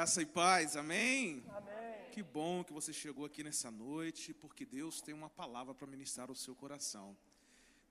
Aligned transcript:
Graça 0.00 0.22
e 0.22 0.24
paz, 0.24 0.78
amém? 0.78 1.44
Amém. 1.50 2.10
Que 2.10 2.22
bom 2.22 2.64
que 2.64 2.72
você 2.72 2.90
chegou 2.90 3.26
aqui 3.26 3.44
nessa 3.44 3.70
noite, 3.70 4.32
porque 4.32 4.64
Deus 4.64 5.02
tem 5.02 5.12
uma 5.12 5.28
palavra 5.28 5.74
para 5.74 5.86
ministrar 5.86 6.30
ao 6.30 6.34
seu 6.34 6.54
coração. 6.56 7.14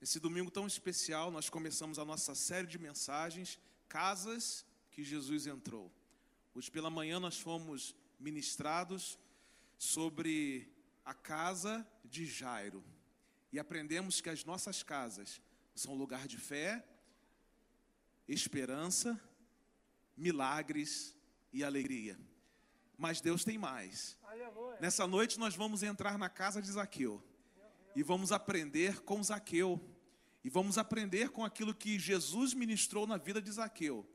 Nesse 0.00 0.18
domingo 0.18 0.50
tão 0.50 0.66
especial, 0.66 1.30
nós 1.30 1.48
começamos 1.48 2.00
a 2.00 2.04
nossa 2.04 2.34
série 2.34 2.66
de 2.66 2.80
mensagens, 2.80 3.60
Casas 3.88 4.66
que 4.90 5.04
Jesus 5.04 5.46
entrou. 5.46 5.88
Hoje 6.52 6.68
pela 6.68 6.90
manhã 6.90 7.20
nós 7.20 7.38
fomos 7.38 7.94
ministrados 8.18 9.16
sobre 9.78 10.68
a 11.04 11.14
casa 11.14 11.86
de 12.04 12.26
Jairo 12.26 12.82
e 13.52 13.58
aprendemos 13.60 14.20
que 14.20 14.30
as 14.30 14.44
nossas 14.44 14.82
casas 14.82 15.40
são 15.76 15.94
lugar 15.94 16.26
de 16.26 16.38
fé, 16.38 16.84
esperança, 18.26 19.16
milagres 20.16 21.14
e 21.52 21.64
alegria. 21.64 22.18
Mas 22.96 23.20
Deus 23.20 23.44
tem 23.44 23.58
mais. 23.58 24.16
Nessa 24.80 25.06
noite 25.06 25.38
nós 25.38 25.54
vamos 25.54 25.82
entrar 25.82 26.18
na 26.18 26.28
casa 26.28 26.60
de 26.60 26.70
Zaqueu 26.70 27.22
e 27.96 28.02
vamos 28.02 28.32
aprender 28.32 29.00
com 29.02 29.22
Zaqueu 29.22 29.80
e 30.44 30.48
vamos 30.48 30.78
aprender 30.78 31.30
com 31.30 31.44
aquilo 31.44 31.74
que 31.74 31.98
Jesus 31.98 32.54
ministrou 32.54 33.06
na 33.06 33.16
vida 33.16 33.40
de 33.40 33.50
Zaqueu. 33.50 34.06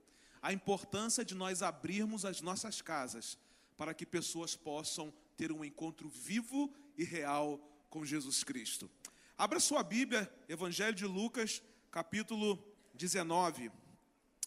A 0.42 0.54
importância 0.54 1.26
de 1.26 1.34
nós 1.34 1.62
abrirmos 1.62 2.26
as 2.26 2.42
nossas 2.42 2.82
casas 2.82 3.38
para 3.78 3.94
que 3.94 4.06
pessoas 4.06 4.56
possam 4.56 5.14
ter 5.36 5.52
um 5.52 5.66
encontro 5.66 6.08
vivo 6.08 6.74
e 6.98 7.04
real 7.04 7.58
com 7.90 8.06
Jesus 8.06 8.44
Cristo. 8.44 8.90
Abra 9.38 9.60
sua 9.60 9.84
Bíblia, 9.84 10.32
Evangelho 10.48 10.96
de 10.96 11.06
Lucas, 11.06 11.62
capítulo 11.92 12.64
19. 12.94 13.72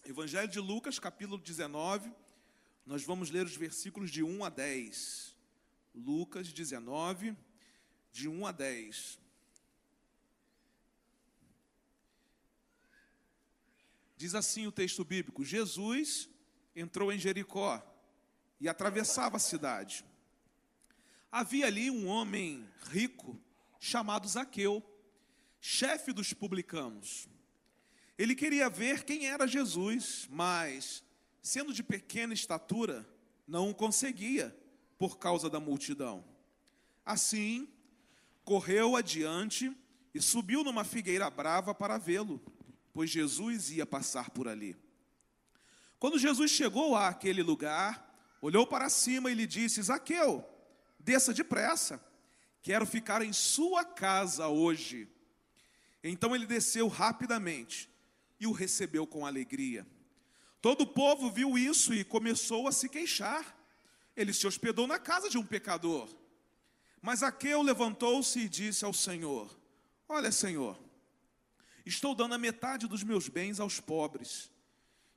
Evangelho 0.05 0.49
de 0.49 0.61
Lucas, 0.61 0.99
capítulo 0.99 1.39
19. 1.39 2.11
Nós 2.89 3.05
vamos 3.05 3.29
ler 3.29 3.45
os 3.45 3.55
versículos 3.55 4.11
de 4.11 4.23
1 4.23 4.43
a 4.43 4.49
10. 4.49 5.37
Lucas 5.95 6.51
19, 6.51 7.37
de 8.11 8.27
1 8.27 8.47
a 8.47 8.51
10. 8.51 9.19
Diz 14.17 14.35
assim 14.35 14.67
o 14.67 14.73
texto 14.73 15.05
bíblico: 15.05 15.45
Jesus 15.45 16.31
entrou 16.75 17.13
em 17.13 17.19
Jericó 17.19 17.85
e 18.59 18.71
atravessava 18.71 19.37
a 19.37 19.41
cidade. 19.41 20.03
Havia 21.31 21.67
ali 21.67 21.91
um 21.91 22.07
homem 22.07 22.67
rico 22.87 23.39
chamado 23.79 24.27
Zaqueu, 24.27 24.83
chefe 25.61 26.11
dos 26.11 26.33
publicanos. 26.33 27.29
Ele 28.17 28.35
queria 28.35 28.71
ver 28.71 29.05
quem 29.05 29.27
era 29.27 29.47
Jesus, 29.47 30.27
mas 30.31 31.05
sendo 31.49 31.73
de 31.73 31.83
pequena 31.83 32.35
estatura, 32.35 33.09
não 33.47 33.71
o 33.71 33.75
conseguia 33.75 34.55
por 34.99 35.19
causa 35.19 35.49
da 35.49 35.59
multidão. 35.59 36.23
Assim, 37.07 37.67
correu 38.45 38.95
adiante 38.95 39.75
e 40.13 40.21
subiu 40.21 40.63
numa 40.63 40.85
figueira 40.85 41.31
brava 41.31 41.75
para 41.75 41.97
vê-lo, 41.97 42.39
pois 42.93 43.09
Jesus 43.09 43.71
ia 43.71 43.87
passar 43.87 44.29
por 44.29 44.47
ali. 44.47 44.77
Quando 45.99 46.19
Jesus 46.19 46.51
chegou 46.51 46.95
àquele 46.95 47.43
lugar, 47.43 48.15
olhou 48.43 48.67
para 48.67 48.91
cima 48.91 49.31
e 49.31 49.35
lhe 49.35 49.47
disse: 49.47 49.83
Zaqueu, 49.83 50.47
desça 51.01 51.33
depressa, 51.33 51.99
quero 52.61 52.85
ficar 52.85 53.23
em 53.23 53.33
sua 53.33 53.87
casa 53.87 54.49
hoje. 54.49 55.09
Então 56.05 56.35
ele 56.37 56.45
desceu 56.45 56.89
rapidamente 56.89 57.89
e 58.39 58.47
o 58.47 58.53
recebeu 58.53 59.07
com 59.07 59.25
alegria. 59.25 59.87
Todo 60.61 60.83
o 60.83 60.87
povo 60.87 61.31
viu 61.31 61.57
isso 61.57 61.95
e 61.95 62.05
começou 62.05 62.67
a 62.67 62.73
se 62.73 62.89
queixar. 62.89 63.57
Ele 64.17 64.33
se 64.33 64.47
hospedou 64.47 64.87
na 64.87 64.99
casa 64.99 65.31
de 65.31 65.39
um 65.39 65.47
pecador. 65.47 66.09
Mas 67.01 67.23
Aqueu 67.23 67.63
levantou-se 67.63 68.41
e 68.41 68.49
disse 68.49 68.85
ao 68.85 68.93
Senhor: 68.93 69.57
Olha, 70.09 70.33
Senhor, 70.33 70.79
estou 71.87 72.15
dando 72.15 72.35
a 72.35 72.39
metade 72.39 72.89
dos 72.89 73.05
meus 73.05 73.29
bens 73.29 73.61
aos 73.61 73.79
pobres. 73.79 74.51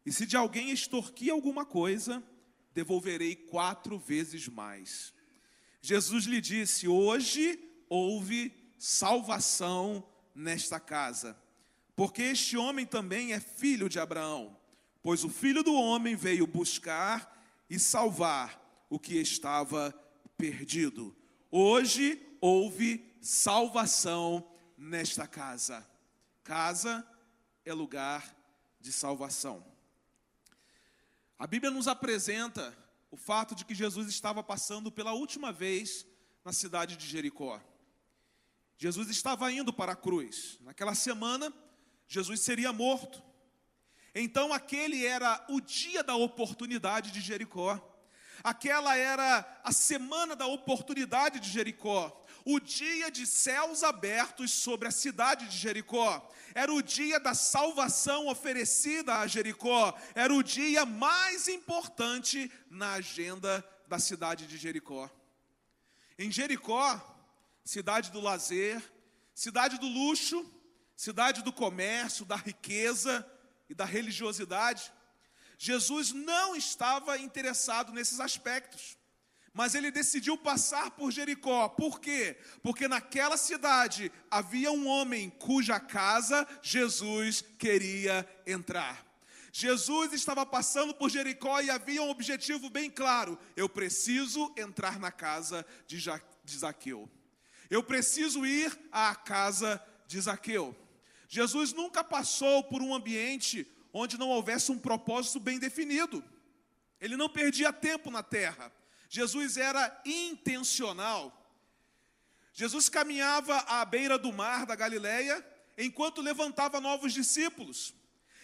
E 0.05 0.11
se 0.11 0.25
de 0.25 0.37
alguém 0.37 0.71
extorquir 0.71 1.31
alguma 1.31 1.65
coisa, 1.65 2.23
devolverei 2.73 3.35
quatro 3.35 3.97
vezes 3.97 4.47
mais. 4.47 5.13
Jesus 5.81 6.25
lhe 6.25 6.39
disse: 6.39 6.87
Hoje 6.87 7.59
houve 7.89 8.53
salvação 8.77 10.07
nesta 10.35 10.79
casa, 10.79 11.35
porque 11.95 12.21
este 12.21 12.55
homem 12.57 12.85
também 12.85 13.33
é 13.33 13.39
filho 13.39 13.89
de 13.89 13.99
Abraão. 13.99 14.60
Pois 15.03 15.23
o 15.23 15.29
filho 15.29 15.63
do 15.63 15.73
homem 15.73 16.15
veio 16.15 16.45
buscar 16.45 17.37
e 17.69 17.79
salvar 17.79 18.61
o 18.89 18.99
que 18.99 19.15
estava 19.15 19.91
perdido. 20.37 21.15
Hoje 21.49 22.21
houve 22.39 23.15
salvação 23.21 24.47
nesta 24.77 25.27
casa. 25.27 25.87
Casa 26.43 27.07
é 27.65 27.73
lugar 27.73 28.35
de 28.79 28.91
salvação. 28.91 29.65
A 31.37 31.47
Bíblia 31.47 31.71
nos 31.71 31.87
apresenta 31.87 32.77
o 33.09 33.17
fato 33.17 33.55
de 33.55 33.65
que 33.65 33.73
Jesus 33.73 34.07
estava 34.07 34.43
passando 34.43 34.91
pela 34.91 35.13
última 35.13 35.51
vez 35.51 36.05
na 36.45 36.53
cidade 36.53 36.95
de 36.95 37.07
Jericó. 37.07 37.61
Jesus 38.77 39.09
estava 39.09 39.51
indo 39.51 39.71
para 39.71 39.91
a 39.91 39.95
cruz. 39.95 40.57
Naquela 40.61 40.95
semana, 40.95 41.53
Jesus 42.07 42.41
seria 42.41 42.73
morto. 42.73 43.30
Então 44.13 44.53
aquele 44.53 45.05
era 45.05 45.43
o 45.49 45.61
dia 45.61 46.03
da 46.03 46.15
oportunidade 46.15 47.11
de 47.11 47.21
Jericó. 47.21 47.79
Aquela 48.43 48.95
era 48.95 49.61
a 49.63 49.71
semana 49.71 50.35
da 50.35 50.47
oportunidade 50.47 51.39
de 51.39 51.49
Jericó. 51.49 52.17
O 52.43 52.59
dia 52.59 53.11
de 53.11 53.27
céus 53.27 53.83
abertos 53.83 54.51
sobre 54.51 54.87
a 54.87 54.91
cidade 54.91 55.47
de 55.47 55.57
Jericó. 55.57 56.27
Era 56.55 56.73
o 56.73 56.81
dia 56.81 57.19
da 57.19 57.33
salvação 57.33 58.27
oferecida 58.27 59.19
a 59.19 59.27
Jericó. 59.27 59.95
Era 60.15 60.33
o 60.33 60.41
dia 60.41 60.85
mais 60.85 61.47
importante 61.47 62.51
na 62.69 62.93
agenda 62.93 63.63
da 63.87 63.99
cidade 63.99 64.47
de 64.47 64.57
Jericó. 64.57 65.09
Em 66.17 66.31
Jericó, 66.31 66.99
cidade 67.63 68.11
do 68.11 68.19
lazer, 68.19 68.81
cidade 69.35 69.77
do 69.77 69.87
luxo, 69.87 70.49
cidade 70.95 71.43
do 71.43 71.53
comércio, 71.53 72.25
da 72.25 72.35
riqueza, 72.35 73.25
e 73.71 73.73
da 73.73 73.85
religiosidade, 73.85 74.91
Jesus 75.57 76.11
não 76.11 76.55
estava 76.57 77.17
interessado 77.17 77.93
nesses 77.93 78.19
aspectos. 78.19 78.97
Mas 79.53 79.75
ele 79.75 79.91
decidiu 79.91 80.37
passar 80.37 80.91
por 80.91 81.09
Jericó. 81.11 81.69
Por 81.69 81.99
quê? 81.99 82.37
Porque 82.61 82.87
naquela 82.87 83.37
cidade 83.37 84.11
havia 84.29 84.71
um 84.71 84.87
homem 84.87 85.29
cuja 85.29 85.79
casa 85.79 86.47
Jesus 86.61 87.43
queria 87.57 88.27
entrar. 88.45 89.05
Jesus 89.53 90.13
estava 90.13 90.45
passando 90.45 90.93
por 90.93 91.09
Jericó 91.09 91.61
e 91.61 91.69
havia 91.69 92.01
um 92.01 92.09
objetivo 92.09 92.69
bem 92.69 92.89
claro: 92.89 93.37
eu 93.55 93.69
preciso 93.69 94.53
entrar 94.57 94.99
na 94.99 95.11
casa 95.11 95.65
de, 95.87 95.97
Zaqueu. 96.57 97.09
Eu 97.69 97.83
preciso 97.83 98.45
ir 98.45 98.77
à 98.91 99.15
casa 99.15 99.81
de 100.07 100.19
Zaqueu. 100.19 100.75
Jesus 101.33 101.71
nunca 101.71 102.03
passou 102.03 102.61
por 102.61 102.81
um 102.81 102.93
ambiente 102.93 103.65
onde 103.93 104.17
não 104.17 104.27
houvesse 104.27 104.69
um 104.69 104.77
propósito 104.77 105.39
bem 105.39 105.57
definido. 105.57 106.21
Ele 106.99 107.15
não 107.15 107.29
perdia 107.29 107.71
tempo 107.71 108.11
na 108.11 108.21
terra. 108.21 108.69
Jesus 109.07 109.55
era 109.55 110.01
intencional. 110.05 111.33
Jesus 112.51 112.89
caminhava 112.89 113.55
à 113.59 113.85
beira 113.85 114.17
do 114.17 114.33
mar 114.33 114.65
da 114.65 114.75
Galileia 114.75 115.41
enquanto 115.77 116.21
levantava 116.21 116.81
novos 116.81 117.13
discípulos. 117.13 117.93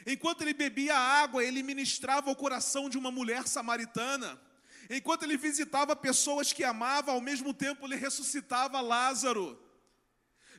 Enquanto 0.05 0.43
ele 0.43 0.53
bebia 0.53 0.95
água, 0.95 1.43
ele 1.43 1.61
ministrava 1.61 2.31
o 2.31 2.35
coração 2.37 2.89
de 2.89 2.97
uma 2.97 3.11
mulher 3.11 3.49
samaritana. 3.49 4.39
Enquanto 4.89 5.23
ele 5.23 5.35
visitava 5.35 5.93
pessoas 5.93 6.53
que 6.53 6.63
amava, 6.63 7.11
ao 7.11 7.19
mesmo 7.19 7.53
tempo 7.53 7.85
ele 7.85 7.97
ressuscitava 7.97 8.79
Lázaro. 8.79 9.61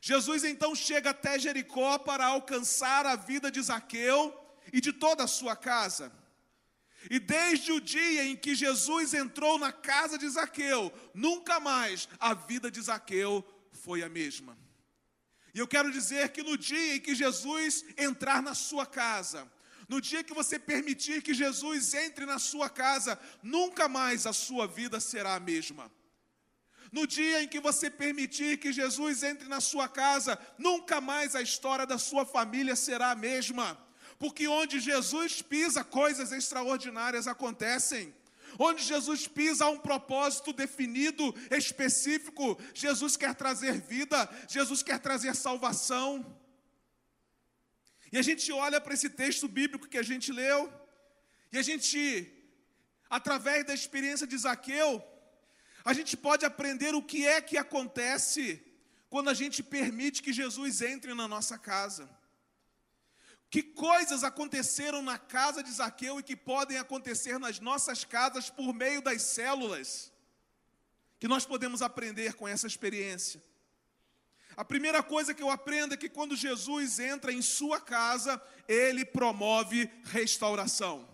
Jesus 0.01 0.43
então 0.43 0.73
chega 0.73 1.09
até 1.09 1.37
Jericó 1.37 1.97
para 1.97 2.25
alcançar 2.25 3.05
a 3.05 3.15
vida 3.15 3.51
de 3.51 3.61
Zaqueu 3.61 4.33
e 4.71 4.79
de 4.79 4.93
toda 4.93 5.23
a 5.23 5.27
sua 5.27 5.55
casa. 5.55 6.11
E 7.09 7.19
desde 7.19 7.71
o 7.71 7.79
dia 7.79 8.25
em 8.25 8.35
que 8.35 8.55
Jesus 8.55 9.13
entrou 9.13 9.57
na 9.57 9.71
casa 9.71 10.17
de 10.17 10.27
Zaqueu, 10.27 10.91
nunca 11.13 11.59
mais 11.59 12.09
a 12.19 12.33
vida 12.33 12.69
de 12.69 12.81
Zaqueu 12.81 13.45
foi 13.71 14.03
a 14.03 14.09
mesma. 14.09 14.57
E 15.53 15.59
eu 15.59 15.67
quero 15.67 15.91
dizer 15.91 16.29
que 16.29 16.43
no 16.43 16.57
dia 16.57 16.95
em 16.95 16.99
que 16.99 17.15
Jesus 17.15 17.85
entrar 17.97 18.41
na 18.41 18.53
sua 18.53 18.85
casa, 18.85 19.49
no 19.87 19.99
dia 19.99 20.23
que 20.23 20.33
você 20.33 20.59
permitir 20.59 21.21
que 21.21 21.33
Jesus 21.33 21.93
entre 21.93 22.25
na 22.25 22.37
sua 22.37 22.69
casa, 22.69 23.19
nunca 23.41 23.87
mais 23.87 24.27
a 24.27 24.33
sua 24.33 24.67
vida 24.67 24.99
será 24.99 25.35
a 25.35 25.39
mesma. 25.39 25.91
No 26.91 27.05
dia 27.05 27.43
em 27.43 27.47
que 27.47 27.59
você 27.59 27.89
permitir 27.89 28.57
que 28.57 28.71
Jesus 28.71 29.21
entre 29.23 29.47
na 29.47 29.61
sua 29.61 29.87
casa, 29.87 30.39
nunca 30.57 30.99
mais 30.99 31.35
a 31.35 31.41
história 31.41 31.85
da 31.85 31.97
sua 31.97 32.25
família 32.25 32.75
será 32.75 33.11
a 33.11 33.15
mesma. 33.15 33.77
Porque 34.17 34.47
onde 34.47 34.79
Jesus 34.79 35.41
pisa, 35.41 35.83
coisas 35.83 36.31
extraordinárias 36.31 37.27
acontecem. 37.27 38.13
Onde 38.57 38.83
Jesus 38.83 39.27
pisa 39.27 39.65
há 39.65 39.69
um 39.69 39.77
propósito 39.77 40.51
definido, 40.51 41.33
específico. 41.51 42.59
Jesus 42.73 43.15
quer 43.15 43.35
trazer 43.35 43.79
vida, 43.79 44.27
Jesus 44.47 44.81
quer 44.81 44.99
trazer 44.99 45.35
salvação. 45.35 46.37
E 48.11 48.17
a 48.17 48.21
gente 48.21 48.51
olha 48.51 48.81
para 48.81 48.93
esse 48.93 49.09
texto 49.09 49.47
bíblico 49.47 49.87
que 49.87 49.97
a 49.97 50.03
gente 50.03 50.31
leu, 50.31 50.71
e 51.51 51.57
a 51.57 51.61
gente, 51.61 52.27
através 53.09 53.65
da 53.65 53.73
experiência 53.73 54.25
de 54.25 54.37
Zaqueu, 54.37 55.03
a 55.83 55.93
gente 55.93 56.15
pode 56.17 56.45
aprender 56.45 56.93
o 56.93 57.01
que 57.01 57.25
é 57.25 57.41
que 57.41 57.57
acontece 57.57 58.63
quando 59.09 59.29
a 59.29 59.33
gente 59.33 59.63
permite 59.63 60.21
que 60.21 60.31
Jesus 60.31 60.81
entre 60.81 61.13
na 61.13 61.27
nossa 61.27 61.57
casa. 61.57 62.09
Que 63.49 63.63
coisas 63.63 64.23
aconteceram 64.23 65.01
na 65.01 65.17
casa 65.17 65.63
de 65.63 65.71
Zaqueu 65.71 66.19
e 66.19 66.23
que 66.23 66.35
podem 66.35 66.77
acontecer 66.77 67.39
nas 67.39 67.59
nossas 67.59 68.05
casas 68.05 68.49
por 68.49 68.73
meio 68.73 69.01
das 69.01 69.23
células, 69.23 70.11
que 71.19 71.27
nós 71.27 71.45
podemos 71.45 71.81
aprender 71.81 72.35
com 72.35 72.47
essa 72.47 72.67
experiência. 72.67 73.41
A 74.55 74.63
primeira 74.63 75.01
coisa 75.01 75.33
que 75.33 75.41
eu 75.41 75.49
aprendo 75.49 75.95
é 75.95 75.97
que 75.97 76.09
quando 76.09 76.35
Jesus 76.35 76.99
entra 76.99 77.31
em 77.31 77.41
sua 77.41 77.79
casa, 77.79 78.39
ele 78.67 79.03
promove 79.03 79.89
restauração. 80.03 81.08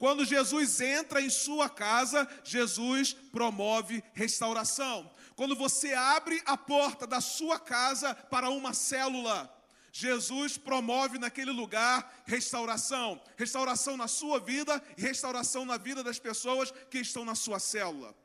Quando 0.00 0.24
Jesus 0.24 0.80
entra 0.80 1.20
em 1.20 1.28
sua 1.28 1.68
casa, 1.68 2.26
Jesus 2.42 3.12
promove 3.12 4.02
restauração. 4.14 5.12
Quando 5.36 5.54
você 5.54 5.92
abre 5.92 6.40
a 6.46 6.56
porta 6.56 7.06
da 7.06 7.20
sua 7.20 7.60
casa 7.60 8.14
para 8.14 8.48
uma 8.48 8.72
célula, 8.72 9.54
Jesus 9.92 10.56
promove 10.56 11.18
naquele 11.18 11.50
lugar 11.50 12.22
restauração, 12.24 13.20
restauração 13.36 13.94
na 13.94 14.08
sua 14.08 14.40
vida 14.40 14.82
e 14.96 15.02
restauração 15.02 15.66
na 15.66 15.76
vida 15.76 16.02
das 16.02 16.18
pessoas 16.18 16.72
que 16.90 17.00
estão 17.00 17.22
na 17.22 17.34
sua 17.34 17.58
célula. 17.58 18.16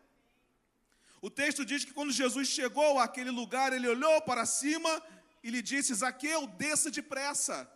O 1.21 1.29
texto 1.29 1.65
diz 1.65 1.83
que 1.83 1.93
quando 1.93 2.13
Jesus 2.13 2.47
chegou 2.47 2.99
àquele 2.99 3.31
lugar, 3.31 3.73
ele 3.73 3.89
olhou 3.89 4.21
para 4.21 4.45
cima 4.45 5.03
e 5.43 5.51
lhe 5.51 5.61
disse: 5.61 5.93
Zaqueu, 5.93 6.47
desça 6.47 6.89
depressa, 6.89 7.69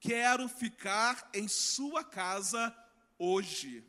quero 0.00 0.48
ficar 0.48 1.28
em 1.34 1.46
sua 1.46 2.02
casa 2.02 2.74
hoje. 3.18 3.84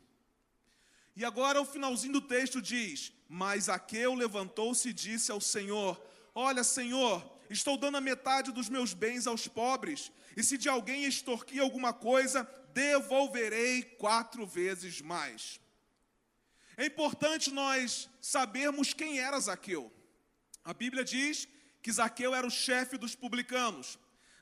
E 1.15 1.25
agora 1.25 1.62
o 1.62 1.65
finalzinho 1.65 2.13
do 2.13 2.21
texto 2.21 2.62
diz: 2.62 3.12
Mas 3.27 3.65
Zaqueu 3.65 4.13
levantou-se 4.13 4.89
e 4.89 4.94
disse 4.94 5.31
ao 5.31 5.41
Senhor: 5.41 6.01
Olha, 6.33 6.63
Senhor, 6.63 7.27
estou 7.50 7.77
dando 7.77 7.97
a 7.97 8.01
metade 8.01 8.51
dos 8.51 8.69
meus 8.69 8.94
bens 8.94 9.25
aos 9.27 9.47
pobres, 9.47 10.12
e 10.35 10.44
se 10.44 10.57
de 10.57 10.69
alguém 10.69 11.06
extorquir 11.06 11.62
alguma 11.62 11.94
coisa, 11.94 12.47
devolverei 12.74 13.81
quatro 13.81 14.45
vezes 14.45 15.01
mais. 15.01 15.59
É 16.77 16.85
importante 16.85 17.50
nós 17.50 18.07
sabermos 18.21 18.94
quem 18.94 19.19
era 19.19 19.39
Zaqueu. 19.39 19.91
A 20.63 20.74
Bíblia 20.74 21.03
diz 21.03 21.47
que 21.81 21.91
Zaqueu 21.91 22.35
era 22.35 22.45
o 22.45 22.51
chefe 22.51 22.97
dos 22.97 23.15
publicanos. 23.15 23.97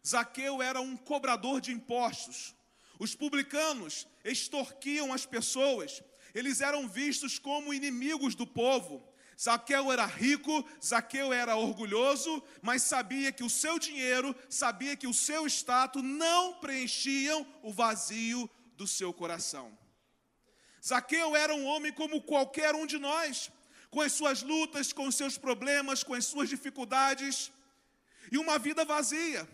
Zaqueu 0.06 0.62
era 0.62 0.82
um 0.82 0.98
cobrador 0.98 1.62
de 1.62 1.72
impostos. 1.72 2.54
Os 3.00 3.16
publicanos 3.16 4.08
extorquiam 4.24 5.14
as 5.14 5.26
pessoas, 5.26 6.02
eles 6.34 6.62
eram 6.62 6.88
vistos 6.88 7.40
como 7.40 7.74
inimigos 7.74 8.36
do 8.36 8.46
povo. 8.46 9.04
Zaqueu 9.40 9.92
era 9.92 10.06
rico, 10.06 10.66
Zaqueu 10.84 11.34
era 11.34 11.58
orgulhoso, 11.58 12.42
mas 12.62 12.84
sabia 12.84 13.32
que 13.32 13.44
o 13.44 13.50
seu 13.50 13.78
dinheiro, 13.78 14.34
sabia 14.50 14.96
que 14.96 15.08
o 15.08 15.14
seu 15.14 15.46
status 15.46 16.02
não 16.04 16.54
preenchiam 16.54 17.46
o 17.62 17.72
vazio 17.72 18.50
do 18.78 18.88
seu 18.88 19.14
coração. 19.14 19.78
Zaqueu 20.86 21.36
era 21.36 21.54
um 21.54 21.66
homem 21.66 21.92
como 21.92 22.22
qualquer 22.22 22.76
um 22.76 22.86
de 22.86 22.98
nós, 22.98 23.52
com 23.90 24.02
as 24.02 24.14
suas 24.14 24.42
lutas, 24.42 24.94
com 24.94 25.08
os 25.08 25.16
seus 25.16 25.38
problemas, 25.38 26.04
com 26.04 26.14
as 26.14 26.26
suas 26.26 26.50
dificuldades 26.50 27.52
e 28.32 28.38
uma 28.38 28.58
vida 28.58 28.84
vazia. 28.86 29.48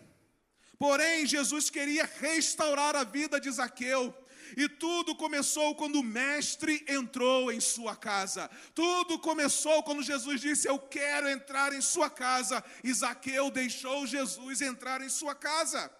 Porém, 0.78 1.26
Jesus 1.26 1.70
queria 1.70 2.04
restaurar 2.18 2.96
a 2.96 3.04
vida 3.04 3.40
de 3.40 3.50
Zaqueu. 3.50 4.14
E 4.56 4.68
tudo 4.68 5.14
começou 5.14 5.74
quando 5.74 6.00
o 6.00 6.02
mestre 6.02 6.84
entrou 6.88 7.50
em 7.50 7.60
sua 7.60 7.96
casa. 7.96 8.50
Tudo 8.74 9.18
começou 9.18 9.82
quando 9.82 10.02
Jesus 10.02 10.40
disse: 10.40 10.68
Eu 10.68 10.78
quero 10.78 11.28
entrar 11.28 11.72
em 11.72 11.80
sua 11.80 12.10
casa. 12.10 12.62
E 12.84 12.92
Zaqueu 12.92 13.50
deixou 13.50 14.06
Jesus 14.06 14.60
entrar 14.60 15.00
em 15.00 15.08
sua 15.08 15.34
casa. 15.34 15.90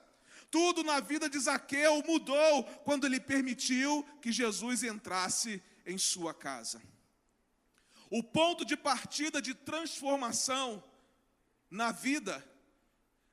Tudo 0.51 0.85
na 0.85 1.01
vida 1.01 1.31
de 1.31 1.39
Zaqueu 1.39 2.03
mudou 2.07 2.65
quando 2.85 3.07
ele 3.07 3.19
permitiu 3.19 4.05
que 4.21 4.31
Jesus 4.31 4.83
entrasse 4.83 5.63
em 5.87 5.97
sua 5.97 6.35
casa. 6.35 6.83
O 8.11 8.23
ponto 8.23 8.63
de 8.63 8.77
partida 8.77 9.41
de 9.41 9.55
transformação 9.55 10.85
na 11.71 11.91
vida 11.91 12.47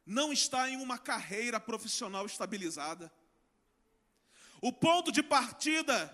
não 0.10 0.34
está 0.34 0.68
em 0.68 0.76
uma 0.78 0.98
carreira 0.98 1.60
profissional 1.60 2.26
estabilizada. 2.26 3.12
O 4.60 4.74
ponto 4.74 5.12
de 5.12 5.22
partida 5.22 6.12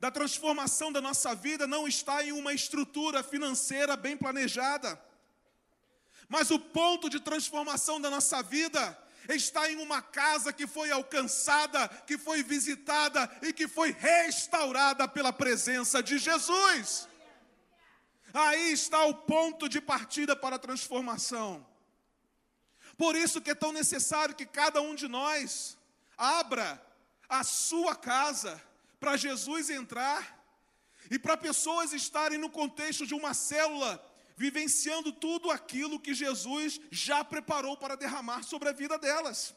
da 0.00 0.10
transformação 0.10 0.90
da 0.90 1.00
nossa 1.02 1.34
vida 1.34 1.66
não 1.66 1.86
está 1.86 2.24
em 2.24 2.32
uma 2.32 2.54
estrutura 2.54 3.22
financeira 3.22 3.96
bem 3.96 4.16
planejada. 4.16 4.98
Mas 6.26 6.50
o 6.50 6.58
ponto 6.58 7.10
de 7.10 7.20
transformação 7.20 8.00
da 8.00 8.08
nossa 8.08 8.42
vida 8.42 8.98
está 9.28 9.70
em 9.70 9.76
uma 9.76 10.00
casa 10.00 10.50
que 10.50 10.66
foi 10.66 10.90
alcançada, 10.90 11.86
que 12.06 12.16
foi 12.16 12.42
visitada 12.42 13.30
e 13.42 13.52
que 13.52 13.68
foi 13.68 13.90
restaurada 13.92 15.06
pela 15.06 15.34
presença 15.34 16.02
de 16.02 16.16
Jesus. 16.16 17.06
Aí 18.32 18.72
está 18.72 19.04
o 19.04 19.14
ponto 19.14 19.68
de 19.68 19.82
partida 19.82 20.34
para 20.34 20.56
a 20.56 20.58
transformação. 20.58 21.73
Por 22.96 23.16
isso 23.16 23.40
que 23.40 23.50
é 23.50 23.54
tão 23.54 23.72
necessário 23.72 24.34
que 24.34 24.46
cada 24.46 24.80
um 24.80 24.94
de 24.94 25.08
nós 25.08 25.76
abra 26.16 26.80
a 27.28 27.42
sua 27.42 27.94
casa 27.96 28.62
para 29.00 29.16
Jesus 29.16 29.70
entrar 29.70 30.42
e 31.10 31.18
para 31.18 31.36
pessoas 31.36 31.92
estarem 31.92 32.38
no 32.38 32.48
contexto 32.48 33.06
de 33.06 33.14
uma 33.14 33.34
célula, 33.34 34.02
vivenciando 34.36 35.12
tudo 35.12 35.50
aquilo 35.50 36.00
que 36.00 36.14
Jesus 36.14 36.80
já 36.90 37.24
preparou 37.24 37.76
para 37.76 37.96
derramar 37.96 38.42
sobre 38.42 38.68
a 38.68 38.72
vida 38.72 38.98
delas. 38.98 39.54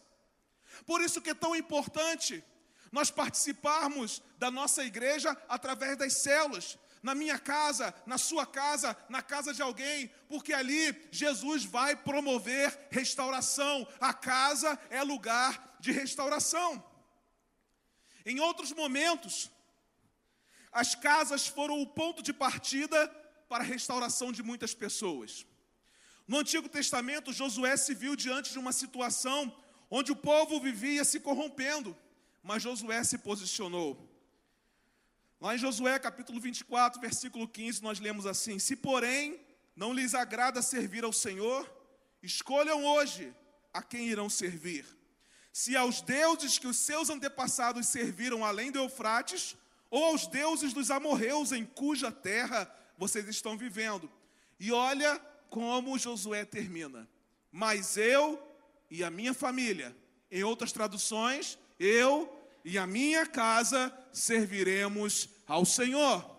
Por 0.86 1.01
isso 1.01 1.22
que 1.22 1.30
é 1.30 1.34
tão 1.34 1.56
importante 1.56 2.44
nós 2.91 3.12
participarmos 3.12 4.22
da 4.38 4.50
nossa 4.50 4.84
igreja 4.84 5.36
através 5.48 5.98
das 5.98 6.13
células, 6.13 6.77
na 7.01 7.16
minha 7.16 7.39
casa, 7.39 7.94
na 8.06 8.18
sua 8.18 8.46
casa, 8.46 8.98
na 9.10 9.22
casa 9.22 9.54
de 9.54 9.62
alguém, 9.62 10.12
porque 10.27 10.54
ali 10.54 10.96
Jesus 11.12 11.63
vai 11.63 11.96
promover 11.96 12.88
restauração. 12.89 13.88
A 14.00 14.13
casa 14.13 14.80
é 14.89 15.04
lugar 15.04 15.77
de 15.80 15.92
restauração. 15.92 16.84
Em 18.25 18.39
outros 18.39 18.72
momentos, 18.74 19.50
as 20.72 20.96
casas 20.96 21.48
foram 21.48 21.82
o 21.82 21.88
ponto 21.88 22.22
de 22.22 22.34
partida 22.34 23.08
para 23.48 23.63
a 23.63 23.68
restauração 23.68 24.32
de 24.32 24.44
muitas 24.44 24.74
pessoas. 24.74 25.46
No 26.27 26.39
Antigo 26.39 26.68
Testamento, 26.68 27.32
Josué 27.32 27.77
se 27.77 27.94
viu 27.94 28.16
diante 28.16 28.51
de 28.51 28.60
uma 28.60 28.74
situação 28.74 29.56
onde 29.89 30.12
o 30.12 30.16
povo 30.16 30.60
vivia 30.60 31.06
se 31.06 31.22
corrompendo, 31.22 31.98
mas 32.44 32.63
Josué 32.63 33.04
se 33.04 33.18
posicionou. 33.18 34.06
Lá 35.39 35.56
em 35.56 35.58
Josué 35.58 35.98
capítulo 36.00 36.39
24, 36.39 37.00
versículo 37.00 37.48
15, 37.48 37.84
nós 37.84 38.00
lemos 38.00 38.25
assim: 38.25 38.60
Se 38.60 38.75
porém 38.75 39.39
não 39.75 39.94
lhes 39.94 40.13
agrada 40.15 40.62
servir 40.62 41.03
ao 41.03 41.13
Senhor, 41.13 41.70
escolham 42.22 42.84
hoje 42.86 43.34
a 43.74 43.82
quem 43.82 44.08
irão 44.08 44.29
servir 44.29 44.98
se 45.58 45.75
aos 45.75 46.01
deuses 46.01 46.60
que 46.60 46.67
os 46.67 46.77
seus 46.77 47.10
antepassados 47.10 47.88
serviram 47.88 48.46
além 48.46 48.72
do 48.72 48.77
Eufrates, 48.77 49.58
ou 49.89 50.06
aos 50.06 50.27
deuses 50.27 50.72
dos 50.72 50.91
amorreus 50.91 51.51
em 51.51 51.65
cuja 51.65 52.12
terra 52.12 52.72
vocês 52.96 53.27
estão 53.27 53.58
vivendo. 53.58 54.08
E 54.60 54.72
olha 54.72 55.20
como 55.50 55.98
Josué 55.98 56.46
termina. 56.46 57.10
Mas 57.51 57.98
eu 57.98 58.39
e 58.88 59.03
a 59.03 59.10
minha 59.10 59.34
família, 59.34 59.98
em 60.29 60.44
outras 60.44 60.72
traduções, 60.72 61.58
eu 61.79 62.32
e 62.67 62.77
a 62.77 62.86
minha 62.86 63.25
casa 63.25 63.97
serviremos 64.12 65.29
ao 65.47 65.63
Senhor. 65.63 66.29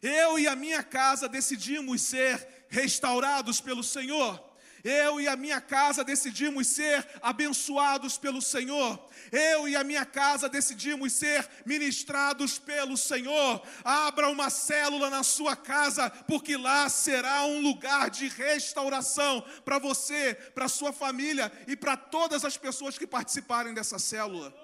Eu 0.00 0.38
e 0.38 0.46
a 0.46 0.54
minha 0.54 0.80
casa 0.80 1.28
decidimos 1.28 2.02
ser 2.02 2.66
restaurados 2.68 3.60
pelo 3.60 3.82
Senhor 3.82 4.40
eu 4.86 5.20
e 5.20 5.26
a 5.26 5.34
minha 5.34 5.60
casa 5.60 6.04
decidimos 6.04 6.68
ser 6.68 7.04
abençoados 7.20 8.16
pelo 8.16 8.40
Senhor. 8.40 9.04
Eu 9.32 9.68
e 9.68 9.74
a 9.74 9.82
minha 9.82 10.04
casa 10.04 10.48
decidimos 10.48 11.12
ser 11.12 11.44
ministrados 11.66 12.56
pelo 12.56 12.96
Senhor. 12.96 13.60
Abra 13.82 14.28
uma 14.28 14.48
célula 14.48 15.10
na 15.10 15.24
sua 15.24 15.56
casa, 15.56 16.08
porque 16.08 16.56
lá 16.56 16.88
será 16.88 17.44
um 17.46 17.60
lugar 17.60 18.10
de 18.10 18.28
restauração 18.28 19.44
para 19.64 19.80
você, 19.80 20.36
para 20.54 20.68
sua 20.68 20.92
família 20.92 21.50
e 21.66 21.74
para 21.74 21.96
todas 21.96 22.44
as 22.44 22.56
pessoas 22.56 22.96
que 22.96 23.08
participarem 23.08 23.74
dessa 23.74 23.98
célula. 23.98 24.54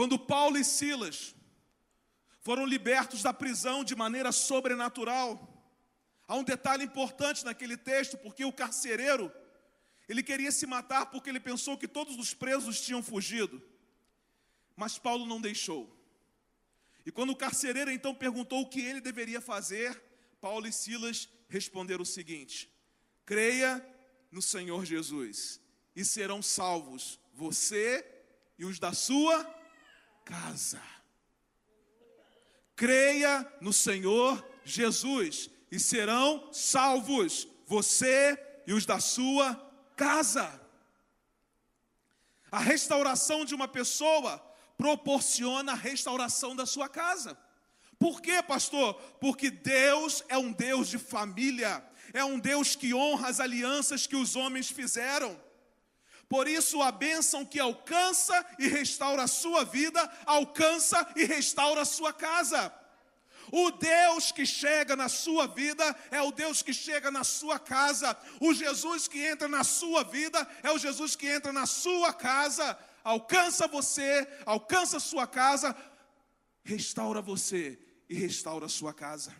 Quando 0.00 0.18
Paulo 0.18 0.56
e 0.56 0.64
Silas 0.64 1.34
foram 2.40 2.64
libertos 2.64 3.22
da 3.22 3.34
prisão 3.34 3.84
de 3.84 3.94
maneira 3.94 4.32
sobrenatural. 4.32 5.62
Há 6.26 6.36
um 6.36 6.42
detalhe 6.42 6.82
importante 6.82 7.44
naquele 7.44 7.76
texto, 7.76 8.16
porque 8.16 8.42
o 8.42 8.50
carcereiro, 8.50 9.30
ele 10.08 10.22
queria 10.22 10.50
se 10.50 10.66
matar 10.66 11.10
porque 11.10 11.28
ele 11.28 11.38
pensou 11.38 11.76
que 11.76 11.86
todos 11.86 12.16
os 12.16 12.32
presos 12.32 12.80
tinham 12.80 13.02
fugido. 13.02 13.62
Mas 14.74 14.96
Paulo 14.96 15.26
não 15.26 15.38
deixou. 15.38 15.94
E 17.04 17.12
quando 17.12 17.28
o 17.32 17.36
carcereiro 17.36 17.90
então 17.90 18.14
perguntou 18.14 18.62
o 18.62 18.70
que 18.70 18.80
ele 18.80 19.02
deveria 19.02 19.42
fazer, 19.42 20.02
Paulo 20.40 20.66
e 20.66 20.72
Silas 20.72 21.28
responderam 21.46 22.04
o 22.04 22.06
seguinte: 22.06 22.72
creia 23.26 23.86
no 24.32 24.40
Senhor 24.40 24.86
Jesus 24.86 25.60
e 25.94 26.06
serão 26.06 26.40
salvos 26.40 27.20
você 27.34 28.02
e 28.58 28.64
os 28.64 28.78
da 28.78 28.94
sua 28.94 29.59
casa. 30.30 30.80
Creia 32.76 33.46
no 33.60 33.72
Senhor 33.72 34.42
Jesus 34.64 35.50
e 35.70 35.78
serão 35.80 36.52
salvos 36.52 37.48
você 37.66 38.38
e 38.66 38.72
os 38.72 38.86
da 38.86 39.00
sua 39.00 39.54
casa. 39.96 40.60
A 42.50 42.60
restauração 42.60 43.44
de 43.44 43.54
uma 43.54 43.68
pessoa 43.68 44.38
proporciona 44.78 45.72
a 45.72 45.74
restauração 45.74 46.54
da 46.54 46.64
sua 46.64 46.88
casa. 46.88 47.36
Por 47.98 48.22
quê, 48.22 48.42
pastor? 48.42 48.94
Porque 49.20 49.50
Deus 49.50 50.24
é 50.28 50.38
um 50.38 50.52
Deus 50.52 50.88
de 50.88 50.96
família, 50.96 51.84
é 52.14 52.24
um 52.24 52.38
Deus 52.38 52.74
que 52.74 52.94
honra 52.94 53.28
as 53.28 53.40
alianças 53.40 54.06
que 54.06 54.16
os 54.16 54.36
homens 54.36 54.70
fizeram. 54.70 55.38
Por 56.30 56.46
isso, 56.46 56.80
a 56.80 56.92
bênção 56.92 57.44
que 57.44 57.58
alcança 57.58 58.46
e 58.56 58.68
restaura 58.68 59.24
a 59.24 59.26
sua 59.26 59.64
vida, 59.64 60.00
alcança 60.24 61.04
e 61.16 61.24
restaura 61.24 61.82
a 61.82 61.84
sua 61.84 62.12
casa. 62.12 62.72
O 63.50 63.72
Deus 63.72 64.30
que 64.30 64.46
chega 64.46 64.94
na 64.94 65.08
sua 65.08 65.48
vida 65.48 65.84
é 66.08 66.22
o 66.22 66.30
Deus 66.30 66.62
que 66.62 66.72
chega 66.72 67.10
na 67.10 67.24
sua 67.24 67.58
casa. 67.58 68.16
O 68.40 68.54
Jesus 68.54 69.08
que 69.08 69.18
entra 69.18 69.48
na 69.48 69.64
sua 69.64 70.04
vida 70.04 70.48
é 70.62 70.70
o 70.70 70.78
Jesus 70.78 71.16
que 71.16 71.26
entra 71.26 71.52
na 71.52 71.66
sua 71.66 72.12
casa. 72.12 72.78
Alcança 73.02 73.66
você, 73.66 74.24
alcança 74.46 74.98
a 74.98 75.00
sua 75.00 75.26
casa, 75.26 75.76
restaura 76.62 77.20
você 77.20 77.76
e 78.08 78.14
restaura 78.14 78.66
a 78.66 78.68
sua 78.68 78.94
casa. 78.94 79.34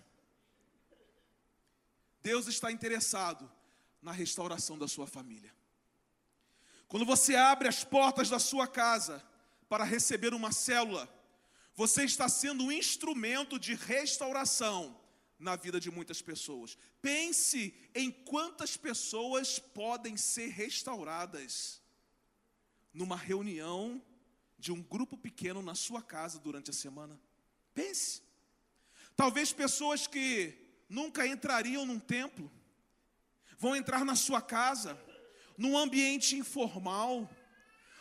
Deus 2.21 2.49
está 2.49 2.73
interessado 2.73 3.49
na 4.03 4.11
restauração 4.11 4.77
da 4.77 4.89
sua 4.89 5.07
família. 5.07 5.60
Quando 6.91 7.07
você 7.07 7.37
abre 7.37 7.69
as 7.69 7.85
portas 7.85 8.29
da 8.29 8.41
sua 8.41 8.67
casa 8.67 9.25
para 9.69 9.85
receber 9.85 10.35
uma 10.35 10.51
célula, 10.51 11.09
você 11.73 12.03
está 12.03 12.29
sendo 12.29 12.65
um 12.65 12.73
instrumento 12.73 13.61
de 13.61 13.75
restauração 13.75 15.01
na 15.39 15.55
vida 15.55 15.79
de 15.79 15.89
muitas 15.89 16.21
pessoas. 16.21 16.77
Pense 17.01 17.73
em 17.95 18.11
quantas 18.11 18.77
pessoas 18.77 19.61
podem 19.61 20.17
ser 20.17 20.49
restauradas 20.49 21.81
numa 22.93 23.17
reunião 23.17 24.03
de 24.59 24.73
um 24.73 24.83
grupo 24.83 25.17
pequeno 25.17 25.63
na 25.63 25.77
sua 25.77 26.03
casa 26.03 26.41
durante 26.41 26.71
a 26.71 26.75
semana. 26.75 27.21
Pense. 27.73 28.21
Talvez 29.15 29.53
pessoas 29.53 30.09
que 30.09 30.59
nunca 30.89 31.25
entrariam 31.25 31.87
num 31.87 32.01
templo 32.01 32.51
vão 33.61 33.77
entrar 33.77 34.05
na 34.05 34.17
sua 34.17 34.43
casa, 34.43 35.01
num 35.63 35.77
ambiente 35.77 36.31
informal, 36.43 37.13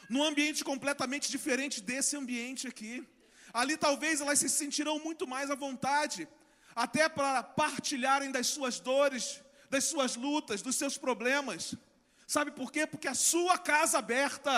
num 0.10 0.24
ambiente 0.24 0.64
completamente 0.64 1.30
diferente 1.36 1.82
desse 1.82 2.16
ambiente 2.16 2.64
aqui. 2.72 3.06
Ali 3.54 3.76
talvez 3.76 4.22
elas 4.22 4.40
se 4.40 4.48
sentirão 4.48 4.98
muito 5.08 5.28
mais 5.28 5.52
à 5.52 5.56
vontade, 5.56 6.26
até 6.74 7.10
para 7.10 7.44
partilharem 7.44 8.32
das 8.32 8.48
suas 8.48 8.80
dores, 8.80 9.42
das 9.70 9.84
suas 9.84 10.16
lutas, 10.16 10.62
dos 10.62 10.78
seus 10.78 10.98
problemas. 10.98 11.76
Sabe 12.26 12.52
por 12.52 12.72
quê? 12.72 12.88
Porque 12.88 13.10
a 13.10 13.14
sua 13.14 13.58
casa 13.58 13.98
aberta 13.98 14.54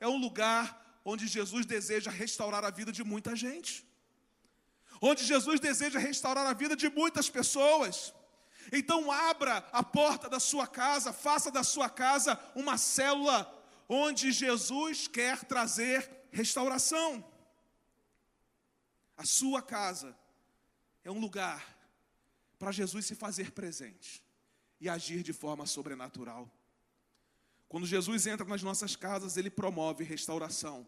é 0.00 0.08
um 0.08 0.16
lugar 0.16 0.64
onde 1.04 1.28
Jesus 1.28 1.64
deseja 1.64 2.10
restaurar 2.10 2.64
a 2.64 2.70
vida 2.70 2.90
de 2.90 3.04
muita 3.04 3.36
gente. 3.36 3.86
Onde 5.00 5.24
Jesus 5.24 5.60
deseja 5.60 5.98
restaurar 6.00 6.46
a 6.46 6.54
vida 6.54 6.74
de 6.74 6.88
muitas 6.88 7.30
pessoas. 7.30 8.12
Então 8.70 9.10
abra 9.10 9.58
a 9.72 9.82
porta 9.82 10.28
da 10.28 10.38
sua 10.38 10.66
casa, 10.66 11.12
faça 11.12 11.50
da 11.50 11.64
sua 11.64 11.88
casa 11.88 12.38
uma 12.54 12.76
célula 12.76 13.50
onde 13.88 14.30
Jesus 14.30 15.08
quer 15.08 15.44
trazer 15.44 16.08
restauração. 16.30 17.24
A 19.16 19.24
sua 19.24 19.62
casa 19.62 20.16
é 21.04 21.10
um 21.10 21.18
lugar 21.18 21.78
para 22.58 22.72
Jesus 22.72 23.06
se 23.06 23.14
fazer 23.14 23.52
presente 23.52 24.22
e 24.80 24.88
agir 24.88 25.22
de 25.22 25.32
forma 25.32 25.66
sobrenatural. 25.66 26.50
Quando 27.68 27.86
Jesus 27.86 28.26
entra 28.26 28.46
nas 28.46 28.62
nossas 28.62 28.96
casas, 28.96 29.36
ele 29.36 29.50
promove 29.50 30.04
restauração 30.04 30.86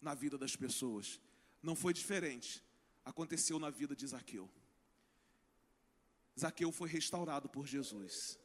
na 0.00 0.14
vida 0.14 0.36
das 0.36 0.56
pessoas. 0.56 1.20
Não 1.62 1.74
foi 1.74 1.92
diferente. 1.92 2.62
Aconteceu 3.04 3.58
na 3.58 3.70
vida 3.70 3.94
de 3.94 4.06
Zaqueu. 4.06 4.50
Zaqueu 6.38 6.72
foi 6.72 6.88
restaurado 6.88 7.48
por 7.48 7.66
Jesus. 7.66 8.38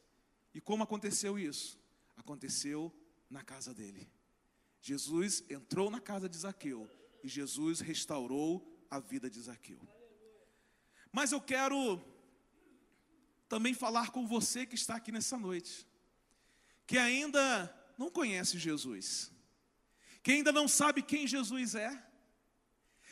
E 0.54 0.62
como 0.62 0.84
aconteceu 0.84 1.38
isso? 1.38 1.80
Aconteceu 2.16 2.94
na 3.30 3.44
casa 3.44 3.74
dele. 3.74 4.12
Jesus 4.82 5.44
entrou 5.50 5.90
na 5.90 6.00
casa 6.00 6.30
de 6.30 6.38
Zaqueu 6.38 6.90
e 7.24 7.28
Jesus 7.28 7.80
restaurou 7.80 8.86
a 8.90 9.00
vida 9.00 9.30
de 9.30 9.42
Zaqueu. 9.42 9.80
Mas 11.12 11.32
eu 11.32 11.42
quero 11.42 12.02
também 13.48 13.74
falar 13.74 14.12
com 14.12 14.28
você 14.28 14.66
que 14.66 14.76
está 14.76 14.96
aqui 14.96 15.12
nessa 15.12 15.38
noite, 15.38 15.88
que 16.86 16.98
ainda 16.98 17.76
não 17.98 18.10
conhece 18.10 18.58
Jesus, 18.58 19.32
que 20.22 20.32
ainda 20.32 20.52
não 20.52 20.68
sabe 20.68 21.02
quem 21.02 21.28
Jesus 21.28 21.76
é, 21.76 21.92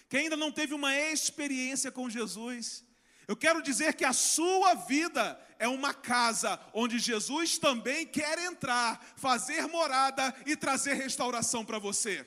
que 0.08 0.16
ainda 0.16 0.38
não 0.38 0.52
teve 0.52 0.74
uma 0.74 0.96
experiência 0.96 1.92
com 1.92 2.10
Jesus. 2.10 2.86
Eu 3.28 3.36
quero 3.36 3.62
dizer 3.62 3.94
que 3.94 4.06
a 4.06 4.14
sua 4.14 4.74
vida 4.74 5.40
é 5.60 5.68
uma 5.68 5.94
casa 5.94 6.60
onde 6.74 6.98
Jesus 6.98 7.58
também 7.58 8.06
quer 8.06 8.40
entrar, 8.40 9.06
fazer 9.18 9.68
morada 9.68 10.34
e 10.46 10.56
trazer 10.56 10.94
restauração 10.94 11.66
para 11.66 11.78
você. 11.78 12.26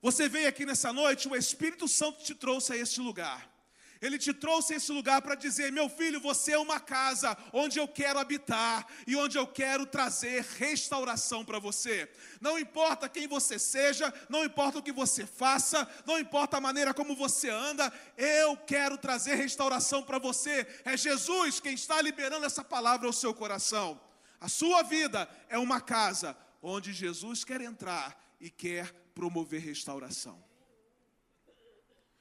Você 0.00 0.28
veio 0.28 0.48
aqui 0.48 0.64
nessa 0.64 0.92
noite, 0.92 1.28
o 1.28 1.36
Espírito 1.36 1.86
Santo 1.86 2.22
te 2.24 2.34
trouxe 2.34 2.72
a 2.72 2.76
este 2.76 3.00
lugar. 3.00 3.57
Ele 4.00 4.18
te 4.18 4.32
trouxe 4.32 4.74
a 4.74 4.76
esse 4.76 4.92
lugar 4.92 5.20
para 5.22 5.34
dizer: 5.34 5.72
meu 5.72 5.88
filho, 5.88 6.20
você 6.20 6.52
é 6.52 6.58
uma 6.58 6.78
casa 6.78 7.36
onde 7.52 7.78
eu 7.78 7.88
quero 7.88 8.18
habitar 8.18 8.86
e 9.06 9.16
onde 9.16 9.36
eu 9.36 9.46
quero 9.46 9.84
trazer 9.84 10.44
restauração 10.58 11.44
para 11.44 11.58
você. 11.58 12.08
Não 12.40 12.58
importa 12.58 13.08
quem 13.08 13.26
você 13.26 13.58
seja, 13.58 14.12
não 14.28 14.44
importa 14.44 14.78
o 14.78 14.82
que 14.82 14.92
você 14.92 15.26
faça, 15.26 15.88
não 16.06 16.18
importa 16.18 16.58
a 16.58 16.60
maneira 16.60 16.94
como 16.94 17.16
você 17.16 17.50
anda, 17.50 17.92
eu 18.16 18.56
quero 18.56 18.96
trazer 18.96 19.34
restauração 19.34 20.02
para 20.02 20.18
você. 20.18 20.66
É 20.84 20.96
Jesus 20.96 21.58
quem 21.58 21.74
está 21.74 22.00
liberando 22.00 22.46
essa 22.46 22.62
palavra 22.62 23.06
ao 23.06 23.12
seu 23.12 23.34
coração. 23.34 24.00
A 24.40 24.48
sua 24.48 24.82
vida 24.82 25.28
é 25.48 25.58
uma 25.58 25.80
casa 25.80 26.36
onde 26.62 26.92
Jesus 26.92 27.42
quer 27.42 27.60
entrar 27.60 28.16
e 28.40 28.48
quer 28.48 28.92
promover 29.14 29.60
restauração. 29.60 30.47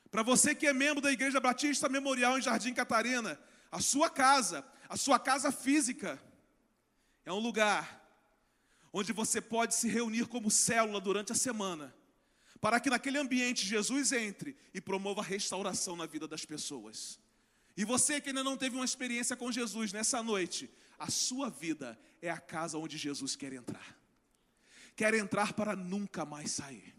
Para 0.09 0.23
você 0.23 0.55
que 0.55 0.67
é 0.67 0.73
membro 0.73 1.01
da 1.01 1.11
Igreja 1.11 1.39
Batista 1.39 1.89
Memorial 1.89 2.37
em 2.37 2.41
Jardim 2.41 2.73
Catarina, 2.73 3.39
a 3.71 3.79
sua 3.79 4.09
casa, 4.09 4.65
a 4.87 4.95
sua 4.95 5.19
casa 5.19 5.51
física, 5.51 6.21
é 7.25 7.31
um 7.31 7.39
lugar 7.39 8.03
onde 8.91 9.11
você 9.11 9.41
pode 9.41 9.75
se 9.75 9.89
reunir 9.89 10.27
como 10.27 10.49
célula 10.49 10.99
durante 10.99 11.31
a 11.31 11.35
semana, 11.35 11.93
para 12.61 12.79
que 12.79 12.89
naquele 12.89 13.17
ambiente 13.17 13.65
Jesus 13.65 14.11
entre 14.11 14.57
e 14.73 14.81
promova 14.81 15.21
restauração 15.21 15.95
na 15.95 16.05
vida 16.05 16.27
das 16.27 16.45
pessoas. 16.45 17.19
E 17.75 17.85
você 17.85 18.19
que 18.19 18.29
ainda 18.29 18.43
não 18.43 18.57
teve 18.57 18.75
uma 18.75 18.85
experiência 18.85 19.35
com 19.35 19.51
Jesus 19.51 19.93
nessa 19.93 20.23
noite, 20.23 20.69
a 20.97 21.11
sua 21.11 21.49
vida 21.49 21.99
é 22.21 22.29
a 22.29 22.39
casa 22.39 22.77
onde 22.77 22.97
Jesus 22.97 23.35
quer 23.35 23.53
entrar 23.53 23.97
quer 24.97 25.13
entrar 25.13 25.53
para 25.53 25.75
nunca 25.75 26.25
mais 26.25 26.51
sair. 26.51 26.96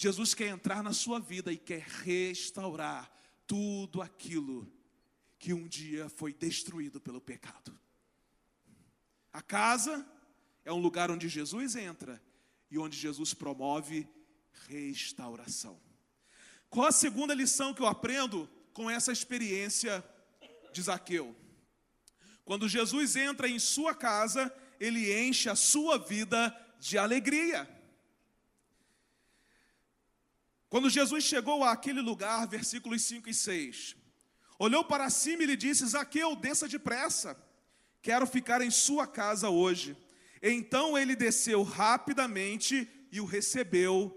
Jesus 0.00 0.32
quer 0.32 0.46
entrar 0.46 0.80
na 0.80 0.92
sua 0.92 1.18
vida 1.18 1.52
e 1.52 1.56
quer 1.56 1.80
restaurar 1.80 3.12
tudo 3.48 4.00
aquilo 4.00 4.72
que 5.40 5.52
um 5.52 5.66
dia 5.66 6.08
foi 6.08 6.32
destruído 6.32 7.00
pelo 7.00 7.20
pecado. 7.20 7.76
A 9.32 9.42
casa 9.42 10.08
é 10.64 10.72
um 10.72 10.78
lugar 10.78 11.10
onde 11.10 11.28
Jesus 11.28 11.74
entra 11.74 12.22
e 12.70 12.78
onde 12.78 12.96
Jesus 12.96 13.34
promove 13.34 14.08
restauração. 14.68 15.80
Qual 16.70 16.86
a 16.86 16.92
segunda 16.92 17.34
lição 17.34 17.74
que 17.74 17.82
eu 17.82 17.86
aprendo 17.88 18.48
com 18.72 18.88
essa 18.88 19.10
experiência 19.10 20.04
de 20.72 20.80
Zaqueu? 20.80 21.34
Quando 22.44 22.68
Jesus 22.68 23.16
entra 23.16 23.48
em 23.48 23.58
sua 23.58 23.96
casa, 23.96 24.54
ele 24.78 25.12
enche 25.12 25.50
a 25.50 25.56
sua 25.56 25.98
vida 25.98 26.56
de 26.78 26.96
alegria. 26.96 27.77
Quando 30.68 30.90
Jesus 30.90 31.24
chegou 31.24 31.64
àquele 31.64 32.00
lugar, 32.00 32.46
versículos 32.46 33.02
5 33.02 33.28
e 33.30 33.34
6, 33.34 33.96
olhou 34.58 34.84
para 34.84 35.08
cima 35.08 35.42
e 35.42 35.46
lhe 35.46 35.56
disse: 35.56 35.86
Zaqueu, 35.86 36.36
desça 36.36 36.68
depressa, 36.68 37.36
quero 38.02 38.26
ficar 38.26 38.60
em 38.60 38.70
sua 38.70 39.06
casa 39.06 39.48
hoje. 39.48 39.96
Então 40.42 40.96
ele 40.96 41.16
desceu 41.16 41.62
rapidamente 41.62 42.88
e 43.10 43.20
o 43.20 43.24
recebeu 43.24 44.14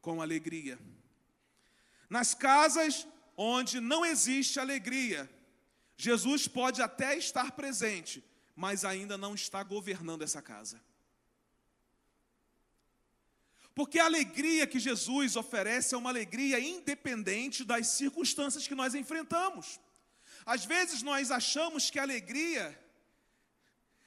com 0.00 0.22
alegria. 0.22 0.78
Nas 2.08 2.34
casas 2.34 3.06
onde 3.36 3.78
não 3.78 4.04
existe 4.04 4.58
alegria, 4.58 5.30
Jesus 5.96 6.48
pode 6.48 6.80
até 6.80 7.16
estar 7.16 7.52
presente, 7.52 8.24
mas 8.56 8.84
ainda 8.84 9.18
não 9.18 9.34
está 9.34 9.62
governando 9.62 10.22
essa 10.22 10.40
casa. 10.40 10.80
Porque 13.74 13.98
a 13.98 14.04
alegria 14.04 14.66
que 14.66 14.78
Jesus 14.78 15.36
oferece 15.36 15.94
é 15.94 15.98
uma 15.98 16.10
alegria 16.10 16.58
independente 16.58 17.64
das 17.64 17.86
circunstâncias 17.88 18.66
que 18.66 18.74
nós 18.74 18.94
enfrentamos. 18.94 19.80
Às 20.44 20.64
vezes 20.64 21.02
nós 21.02 21.30
achamos 21.30 21.90
que 21.90 21.98
a 21.98 22.02
alegria 22.02 22.78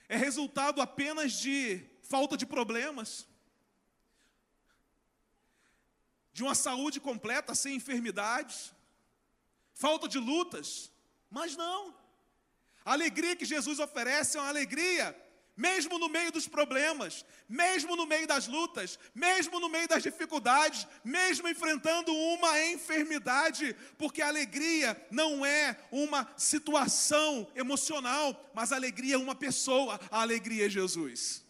é 0.09 0.17
resultado 0.17 0.81
apenas 0.81 1.33
de 1.33 1.81
falta 2.01 2.35
de 2.35 2.45
problemas, 2.45 3.25
de 6.33 6.43
uma 6.43 6.55
saúde 6.55 6.99
completa, 6.99 7.55
sem 7.55 7.75
enfermidades, 7.75 8.73
falta 9.73 10.07
de 10.07 10.19
lutas, 10.19 10.91
mas 11.29 11.55
não. 11.55 11.95
A 12.83 12.91
alegria 12.91 13.35
que 13.35 13.45
Jesus 13.45 13.79
oferece 13.79 14.37
é 14.37 14.41
uma 14.41 14.49
alegria 14.49 15.15
mesmo 15.55 15.99
no 15.99 16.09
meio 16.09 16.31
dos 16.31 16.47
problemas, 16.47 17.23
mesmo 17.47 17.95
no 17.95 18.07
meio 18.07 18.27
das 18.27 18.47
lutas, 18.47 18.97
mesmo 19.13 19.59
no 19.59 19.69
meio 19.69 19.87
das 19.87 20.01
dificuldades, 20.01 20.87
mesmo 21.03 21.47
enfrentando 21.47 22.13
uma 22.13 22.63
enfermidade, 22.65 23.75
porque 23.97 24.21
a 24.21 24.27
alegria 24.27 24.99
não 25.11 25.45
é 25.45 25.79
uma 25.91 26.27
situação 26.35 27.47
emocional, 27.55 28.51
mas 28.53 28.71
a 28.71 28.75
alegria 28.75 29.15
é 29.15 29.17
uma 29.17 29.35
pessoa, 29.35 29.99
a 30.09 30.21
alegria 30.21 30.65
é 30.65 30.69
Jesus. 30.69 31.43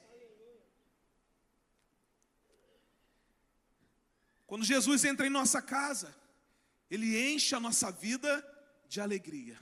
Quando 4.46 4.66
Jesus 4.66 5.04
entra 5.06 5.26
em 5.26 5.32
nossa 5.32 5.62
casa, 5.62 6.14
ele 6.92 7.34
enche 7.34 7.56
a 7.56 7.60
nossa 7.60 7.92
vida 7.92 8.46
de 8.88 9.00
alegria. 9.00 9.60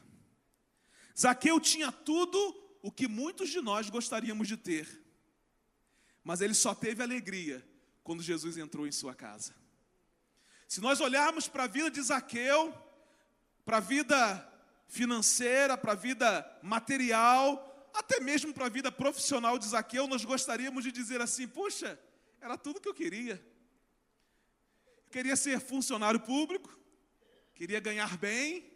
Zaqueu 1.18 1.60
tinha 1.60 1.92
tudo 1.92 2.62
o 2.82 2.92
que 2.92 3.08
muitos 3.08 3.50
de 3.50 3.62
nós 3.62 3.90
gostaríamos 3.90 4.48
de 4.48 4.58
ter, 4.58 4.88
mas 6.24 6.42
ele 6.42 6.54
só 6.54 6.74
teve 6.74 7.04
alegria 7.04 7.66
quando 8.04 8.24
Jesus 8.24 8.58
entrou 8.58 8.88
em 8.88 8.92
sua 8.92 9.14
casa. 9.14 9.56
Se 10.68 10.82
nós 10.82 11.00
olharmos 11.02 11.48
para 11.48 11.66
a 11.66 11.68
vida 11.68 11.92
de 11.92 12.02
Zaqueu, 12.02 12.74
para 13.66 13.78
a 13.78 13.82
vida 13.82 14.48
financeira, 14.88 15.78
para 15.78 15.92
a 15.92 15.96
vida 15.96 16.60
material, 16.64 17.90
até 17.94 18.20
mesmo 18.20 18.54
para 18.54 18.66
a 18.66 18.70
vida 18.70 18.92
profissional 18.92 19.60
de 19.60 19.68
Zaqueu, 19.68 20.08
nós 20.08 20.24
gostaríamos 20.24 20.84
de 20.84 20.92
dizer 20.92 21.22
assim: 21.22 21.48
puxa, 21.48 22.00
era 22.40 22.58
tudo 22.58 22.80
que 22.80 22.88
eu 22.88 22.94
queria. 22.94 23.34
Eu 25.06 25.12
queria 25.12 25.36
ser 25.36 25.60
funcionário 25.60 26.20
público, 26.20 26.78
queria 27.54 27.80
ganhar 27.80 28.18
bem, 28.18 28.71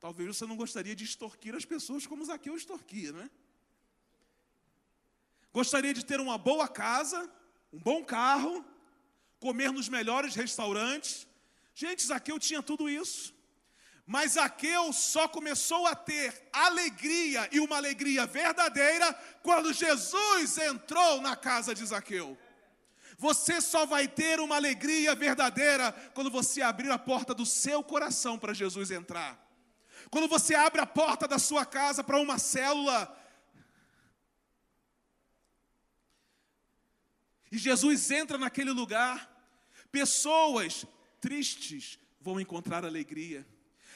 Talvez 0.00 0.34
você 0.34 0.46
não 0.46 0.56
gostaria 0.56 0.96
de 0.96 1.04
extorquir 1.04 1.54
as 1.54 1.66
pessoas 1.66 2.06
como 2.06 2.24
Zaqueu 2.24 2.56
extorquia, 2.56 3.12
não 3.12 3.20
é? 3.20 3.30
Gostaria 5.52 5.92
de 5.92 6.04
ter 6.04 6.20
uma 6.20 6.38
boa 6.38 6.66
casa, 6.66 7.30
um 7.70 7.78
bom 7.78 8.02
carro, 8.02 8.64
comer 9.38 9.70
nos 9.70 9.88
melhores 9.88 10.34
restaurantes. 10.34 11.26
Gente, 11.74 12.06
Zaqueu 12.06 12.38
tinha 12.38 12.62
tudo 12.62 12.88
isso. 12.88 13.34
Mas 14.06 14.32
Zaqueu 14.32 14.92
só 14.92 15.28
começou 15.28 15.86
a 15.86 15.94
ter 15.94 16.48
alegria 16.52 17.48
e 17.52 17.60
uma 17.60 17.76
alegria 17.76 18.26
verdadeira 18.26 19.12
quando 19.42 19.72
Jesus 19.72 20.56
entrou 20.58 21.20
na 21.20 21.36
casa 21.36 21.74
de 21.74 21.84
Zaqueu. 21.84 22.38
Você 23.18 23.60
só 23.60 23.84
vai 23.84 24.08
ter 24.08 24.40
uma 24.40 24.56
alegria 24.56 25.14
verdadeira 25.14 25.92
quando 26.14 26.30
você 26.30 26.62
abrir 26.62 26.90
a 26.90 26.98
porta 26.98 27.34
do 27.34 27.44
seu 27.44 27.84
coração 27.84 28.38
para 28.38 28.54
Jesus 28.54 28.90
entrar. 28.90 29.49
Quando 30.10 30.26
você 30.26 30.54
abre 30.56 30.80
a 30.80 30.86
porta 30.86 31.28
da 31.28 31.38
sua 31.38 31.64
casa 31.64 32.02
para 32.02 32.18
uma 32.18 32.36
célula, 32.36 33.16
e 37.50 37.56
Jesus 37.56 38.10
entra 38.10 38.36
naquele 38.36 38.72
lugar, 38.72 39.30
pessoas 39.92 40.84
tristes 41.20 41.98
vão 42.20 42.40
encontrar 42.40 42.84
alegria, 42.84 43.46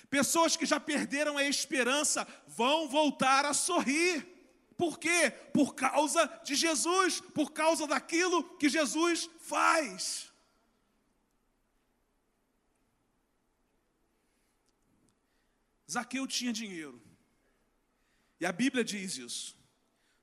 pessoas 0.09 0.57
que 0.57 0.65
já 0.65 0.79
perderam 0.79 1.37
a 1.37 1.45
esperança 1.45 2.27
vão 2.47 2.89
voltar 2.89 3.45
a 3.45 3.53
sorrir. 3.53 4.25
Por 4.77 4.99
quê? 4.99 5.33
Por 5.53 5.75
causa 5.75 6.27
de 6.45 6.55
Jesus, 6.55 7.21
por 7.21 7.53
causa 7.53 7.87
daquilo 7.87 8.57
que 8.57 8.69
Jesus 8.69 9.29
faz. 9.41 10.33
Zaqueu 15.95 16.27
tinha 16.27 16.53
dinheiro. 16.53 17.01
E 18.41 18.47
a 18.47 18.51
Bíblia 18.51 18.83
diz 18.83 19.17
isso. 19.17 19.57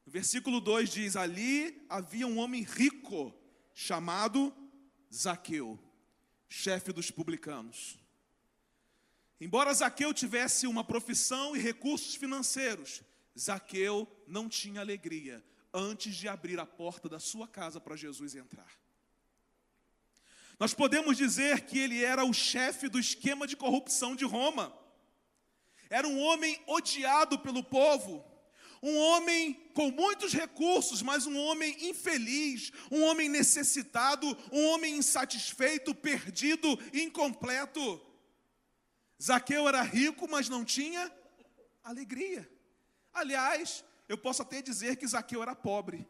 No 0.06 0.12
versículo 0.12 0.60
2 0.60 0.90
diz: 0.90 1.16
Ali 1.16 1.86
havia 1.88 2.28
um 2.28 2.38
homem 2.40 2.64
rico, 2.64 3.34
chamado 3.74 4.54
Zaqueu, 5.14 5.80
chefe 6.50 6.92
dos 6.92 7.10
publicanos. 7.10 7.98
Embora 9.40 9.74
Zaqueu 9.74 10.14
tivesse 10.14 10.68
uma 10.68 10.84
profissão 10.84 11.56
e 11.56 11.60
recursos 11.60 12.16
financeiros, 12.16 13.02
Zaqueu 13.40 14.08
não 14.28 14.50
tinha 14.50 14.82
alegria 14.82 15.44
antes 15.74 16.16
de 16.16 16.28
abrir 16.28 16.60
a 16.60 16.66
porta 16.66 17.08
da 17.08 17.20
sua 17.20 17.48
casa 17.48 17.80
para 17.80 17.96
Jesus 17.96 18.36
entrar. 18.36 18.70
Nós 20.60 20.74
podemos 20.74 21.18
dizer 21.18 21.62
que 21.62 21.80
ele 21.80 22.04
era 22.04 22.26
o 22.26 22.34
chefe 22.34 22.90
do 22.90 23.00
esquema 23.00 23.48
de 23.48 23.56
corrupção 23.56 24.16
de 24.16 24.26
Roma. 24.26 24.81
Era 25.92 26.08
um 26.08 26.18
homem 26.22 26.58
odiado 26.68 27.38
pelo 27.38 27.62
povo, 27.62 28.24
um 28.82 28.98
homem 28.98 29.54
com 29.74 29.92
muitos 29.92 30.32
recursos, 30.32 31.02
mas 31.02 31.28
um 31.28 31.38
homem 31.38 31.90
infeliz, 31.90 32.72
um 32.90 33.04
homem 33.04 33.28
necessitado, 33.28 34.26
um 34.54 34.68
homem 34.68 34.96
insatisfeito, 34.96 35.94
perdido, 35.94 36.80
incompleto. 36.94 38.02
Zaqueu 39.22 39.68
era 39.68 39.82
rico, 39.82 40.30
mas 40.32 40.48
não 40.48 40.64
tinha 40.64 41.12
alegria. 41.84 42.50
Aliás, 43.14 43.84
eu 44.08 44.18
posso 44.18 44.44
até 44.44 44.62
dizer 44.62 44.96
que 44.96 45.06
Zaqueu 45.06 45.42
era 45.44 45.54
pobre, 45.54 46.08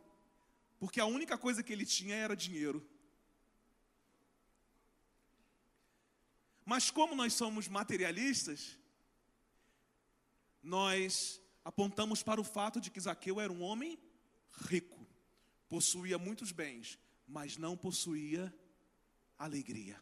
porque 0.80 1.00
a 1.00 1.08
única 1.08 1.40
coisa 1.40 1.64
que 1.64 1.74
ele 1.74 1.88
tinha 1.88 2.16
era 2.16 2.36
dinheiro. 2.36 2.88
Mas 6.64 6.92
como 6.92 7.16
nós 7.16 7.34
somos 7.34 7.68
materialistas, 7.68 8.78
nós 10.62 11.42
apontamos 11.64 12.24
para 12.24 12.42
o 12.42 12.44
fato 12.44 12.80
de 12.80 12.90
que 12.92 13.00
Zaqueu 13.00 13.40
era 13.40 13.52
um 13.52 13.62
homem 13.62 14.00
rico, 14.70 15.08
possuía 15.70 16.18
muitos 16.18 16.52
bens, 16.52 17.00
mas 17.28 17.58
não 17.58 17.78
possuía 17.78 18.54
alegria. 19.38 20.02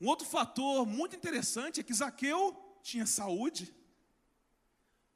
Um 0.00 0.06
outro 0.06 0.26
fator 0.26 0.86
muito 0.86 1.16
interessante 1.16 1.80
é 1.80 1.82
que 1.82 1.94
Zaqueu 1.94 2.56
tinha 2.82 3.06
saúde. 3.06 3.74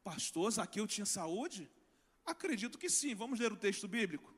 Pastor, 0.03 0.51
Zaqueu 0.51 0.87
tinha 0.87 1.07
saúde? 1.07 1.70
Acredito 2.25 2.79
que 2.79 2.90
sim. 2.90 3.14
Vamos 3.14 3.38
ler 3.38 3.53
o 3.53 3.57
texto 3.57 3.87
bíblico. 3.87 4.35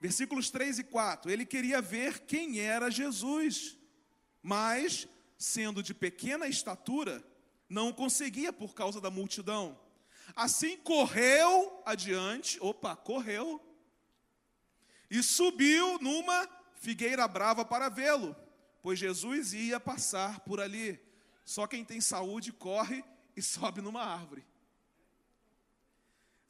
Versículos 0.00 0.50
3 0.50 0.80
e 0.80 0.84
4. 0.84 1.30
Ele 1.30 1.44
queria 1.44 1.80
ver 1.80 2.20
quem 2.20 2.60
era 2.60 2.90
Jesus, 2.90 3.76
mas, 4.40 5.08
sendo 5.36 5.82
de 5.82 5.94
pequena 5.94 6.46
estatura, 6.46 7.24
não 7.72 7.90
conseguia 7.90 8.52
por 8.52 8.74
causa 8.74 9.00
da 9.00 9.10
multidão. 9.10 9.80
Assim 10.36 10.76
correu 10.76 11.82
adiante, 11.86 12.58
opa, 12.60 12.94
correu, 12.94 13.60
e 15.10 15.22
subiu 15.22 15.98
numa 15.98 16.48
figueira 16.74 17.26
brava 17.26 17.64
para 17.64 17.88
vê-lo, 17.88 18.36
pois 18.82 18.98
Jesus 18.98 19.54
ia 19.54 19.80
passar 19.80 20.40
por 20.40 20.60
ali. 20.60 21.00
Só 21.44 21.66
quem 21.66 21.84
tem 21.84 22.00
saúde 22.00 22.52
corre 22.52 23.02
e 23.34 23.40
sobe 23.42 23.80
numa 23.80 24.02
árvore. 24.02 24.46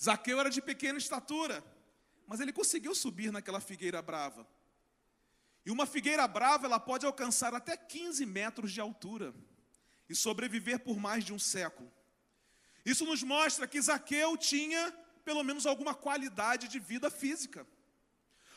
Zaqueu 0.00 0.40
era 0.40 0.50
de 0.50 0.60
pequena 0.60 0.98
estatura, 0.98 1.64
mas 2.26 2.40
ele 2.40 2.52
conseguiu 2.52 2.94
subir 2.94 3.30
naquela 3.30 3.60
figueira 3.60 4.02
brava. 4.02 4.46
E 5.64 5.70
uma 5.70 5.86
figueira 5.86 6.26
brava, 6.26 6.66
ela 6.66 6.80
pode 6.80 7.06
alcançar 7.06 7.54
até 7.54 7.76
15 7.76 8.26
metros 8.26 8.72
de 8.72 8.80
altura 8.80 9.32
e 10.12 10.16
sobreviver 10.16 10.78
por 10.78 10.98
mais 10.98 11.24
de 11.24 11.32
um 11.32 11.38
século. 11.38 11.90
Isso 12.84 13.04
nos 13.04 13.22
mostra 13.22 13.66
que 13.66 13.80
Zaqueu 13.80 14.36
tinha 14.36 14.92
pelo 15.24 15.42
menos 15.42 15.66
alguma 15.66 15.94
qualidade 15.94 16.68
de 16.68 16.78
vida 16.78 17.10
física. 17.10 17.66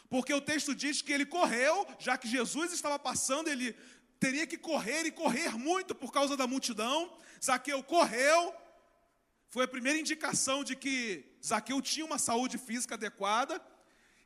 Porque 0.10 0.34
o 0.34 0.42
texto 0.42 0.76
diz 0.76 1.02
que 1.02 1.14
ele 1.14 1.26
correu, 1.26 1.88
já 1.98 2.18
que 2.18 2.28
Jesus 2.28 2.74
estava 2.74 3.00
passando, 3.00 3.48
ele 3.48 3.74
teria 4.20 4.46
que 4.46 4.58
correr 4.58 5.06
e 5.06 5.12
correr 5.12 5.58
muito 5.58 5.96
por 5.96 6.12
causa 6.12 6.36
da 6.36 6.46
multidão. 6.46 6.98
Zaqueu 7.44 7.82
correu, 7.84 8.54
foi 9.50 9.64
a 9.66 9.68
primeira 9.68 10.00
indicação 10.00 10.64
de 10.64 10.76
que 10.76 11.26
Zaqueu 11.44 11.82
tinha 11.82 12.06
uma 12.06 12.20
saúde 12.20 12.58
física 12.58 12.96
adequada. 12.96 13.62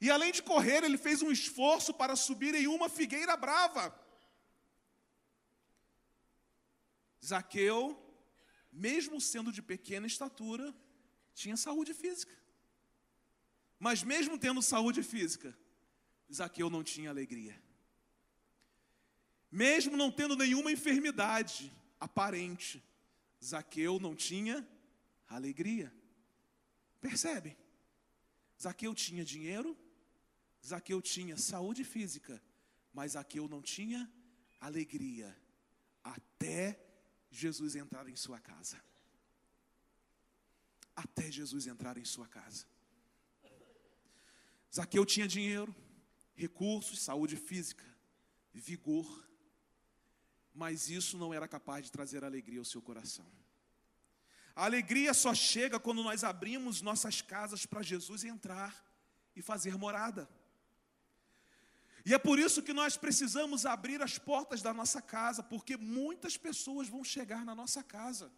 E 0.01 0.09
além 0.09 0.31
de 0.31 0.41
correr, 0.41 0.83
ele 0.83 0.97
fez 0.97 1.21
um 1.21 1.31
esforço 1.31 1.93
para 1.93 2.15
subir 2.15 2.55
em 2.55 2.67
uma 2.67 2.89
figueira 2.89 3.35
brava. 3.37 3.93
Zaqueu, 7.23 7.97
mesmo 8.71 9.19
sendo 9.19 9.51
de 9.51 9.61
pequena 9.61 10.07
estatura, 10.07 10.73
tinha 11.33 11.57
saúde 11.57 11.93
física. 11.93 12.35
Mas 13.79 14.03
mesmo 14.03 14.37
tendo 14.37 14.61
saúde 14.61 15.01
física, 15.03 15.57
Zaqueu 16.33 16.69
não 16.69 16.83
tinha 16.83 17.09
alegria. 17.09 17.59
Mesmo 19.51 19.97
não 19.97 20.11
tendo 20.11 20.35
nenhuma 20.35 20.71
enfermidade 20.71 21.71
aparente, 21.99 22.83
Zaqueu 23.43 23.99
não 23.99 24.15
tinha 24.15 24.67
alegria. 25.27 25.93
Percebem? 26.99 27.57
Zaqueu 28.61 28.93
tinha 28.93 29.23
dinheiro, 29.23 29.77
Zaqueu 30.65 31.01
tinha 31.01 31.37
saúde 31.37 31.83
física, 31.83 32.41
mas 32.93 33.13
Zaqueu 33.13 33.47
não 33.47 33.61
tinha 33.61 34.11
alegria 34.59 35.35
até 36.03 36.88
Jesus 37.29 37.75
entrar 37.75 38.07
em 38.07 38.15
sua 38.15 38.39
casa. 38.39 38.81
Até 40.95 41.31
Jesus 41.31 41.67
entrar 41.67 41.97
em 41.97 42.05
sua 42.05 42.27
casa. 42.27 42.65
Zaqueu 44.73 45.05
tinha 45.05 45.27
dinheiro, 45.27 45.75
recursos, 46.35 47.01
saúde 47.01 47.35
física, 47.35 47.85
vigor, 48.53 49.27
mas 50.53 50.89
isso 50.89 51.17
não 51.17 51.33
era 51.33 51.47
capaz 51.47 51.85
de 51.85 51.91
trazer 51.91 52.23
alegria 52.23 52.59
ao 52.59 52.65
seu 52.65 52.81
coração. 52.81 53.25
A 54.55 54.65
alegria 54.65 55.13
só 55.13 55.33
chega 55.33 55.79
quando 55.79 56.03
nós 56.03 56.23
abrimos 56.23 56.81
nossas 56.81 57.21
casas 57.21 57.65
para 57.65 57.81
Jesus 57.81 58.23
entrar 58.23 58.85
e 59.35 59.41
fazer 59.41 59.77
morada. 59.77 60.29
E 62.05 62.13
é 62.13 62.17
por 62.17 62.39
isso 62.39 62.63
que 62.63 62.73
nós 62.73 62.95
precisamos 62.97 63.65
abrir 63.65 64.01
as 64.01 64.17
portas 64.17 64.61
da 64.61 64.73
nossa 64.73 65.01
casa, 65.01 65.43
porque 65.43 65.77
muitas 65.77 66.37
pessoas 66.37 66.87
vão 66.87 67.03
chegar 67.03 67.45
na 67.45 67.53
nossa 67.53 67.83
casa 67.83 68.31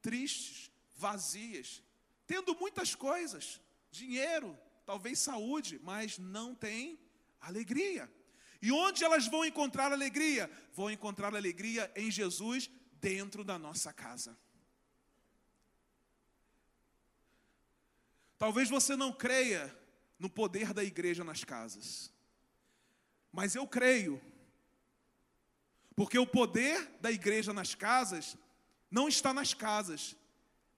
tristes, 0.00 0.70
vazias, 0.94 1.82
tendo 2.28 2.54
muitas 2.54 2.94
coisas, 2.94 3.60
dinheiro, 3.90 4.56
talvez 4.84 5.18
saúde, 5.18 5.80
mas 5.82 6.16
não 6.16 6.54
tem 6.54 6.96
alegria. 7.40 8.08
E 8.62 8.70
onde 8.70 9.04
elas 9.04 9.26
vão 9.26 9.44
encontrar 9.44 9.90
alegria? 9.90 10.50
Vão 10.72 10.90
encontrar 10.90 11.34
alegria 11.34 11.90
em 11.96 12.08
Jesus 12.08 12.70
dentro 13.00 13.42
da 13.42 13.58
nossa 13.58 13.92
casa. 13.92 14.38
Talvez 18.38 18.68
você 18.68 18.94
não 18.94 19.12
creia 19.12 19.76
no 20.18 20.30
poder 20.30 20.72
da 20.72 20.84
igreja 20.84 21.24
nas 21.24 21.42
casas. 21.42 22.12
Mas 23.36 23.54
eu 23.54 23.66
creio. 23.66 24.18
Porque 25.94 26.18
o 26.18 26.26
poder 26.26 26.90
da 27.02 27.12
igreja 27.12 27.52
nas 27.52 27.74
casas 27.74 28.34
não 28.90 29.08
está 29.08 29.34
nas 29.34 29.52
casas, 29.52 30.16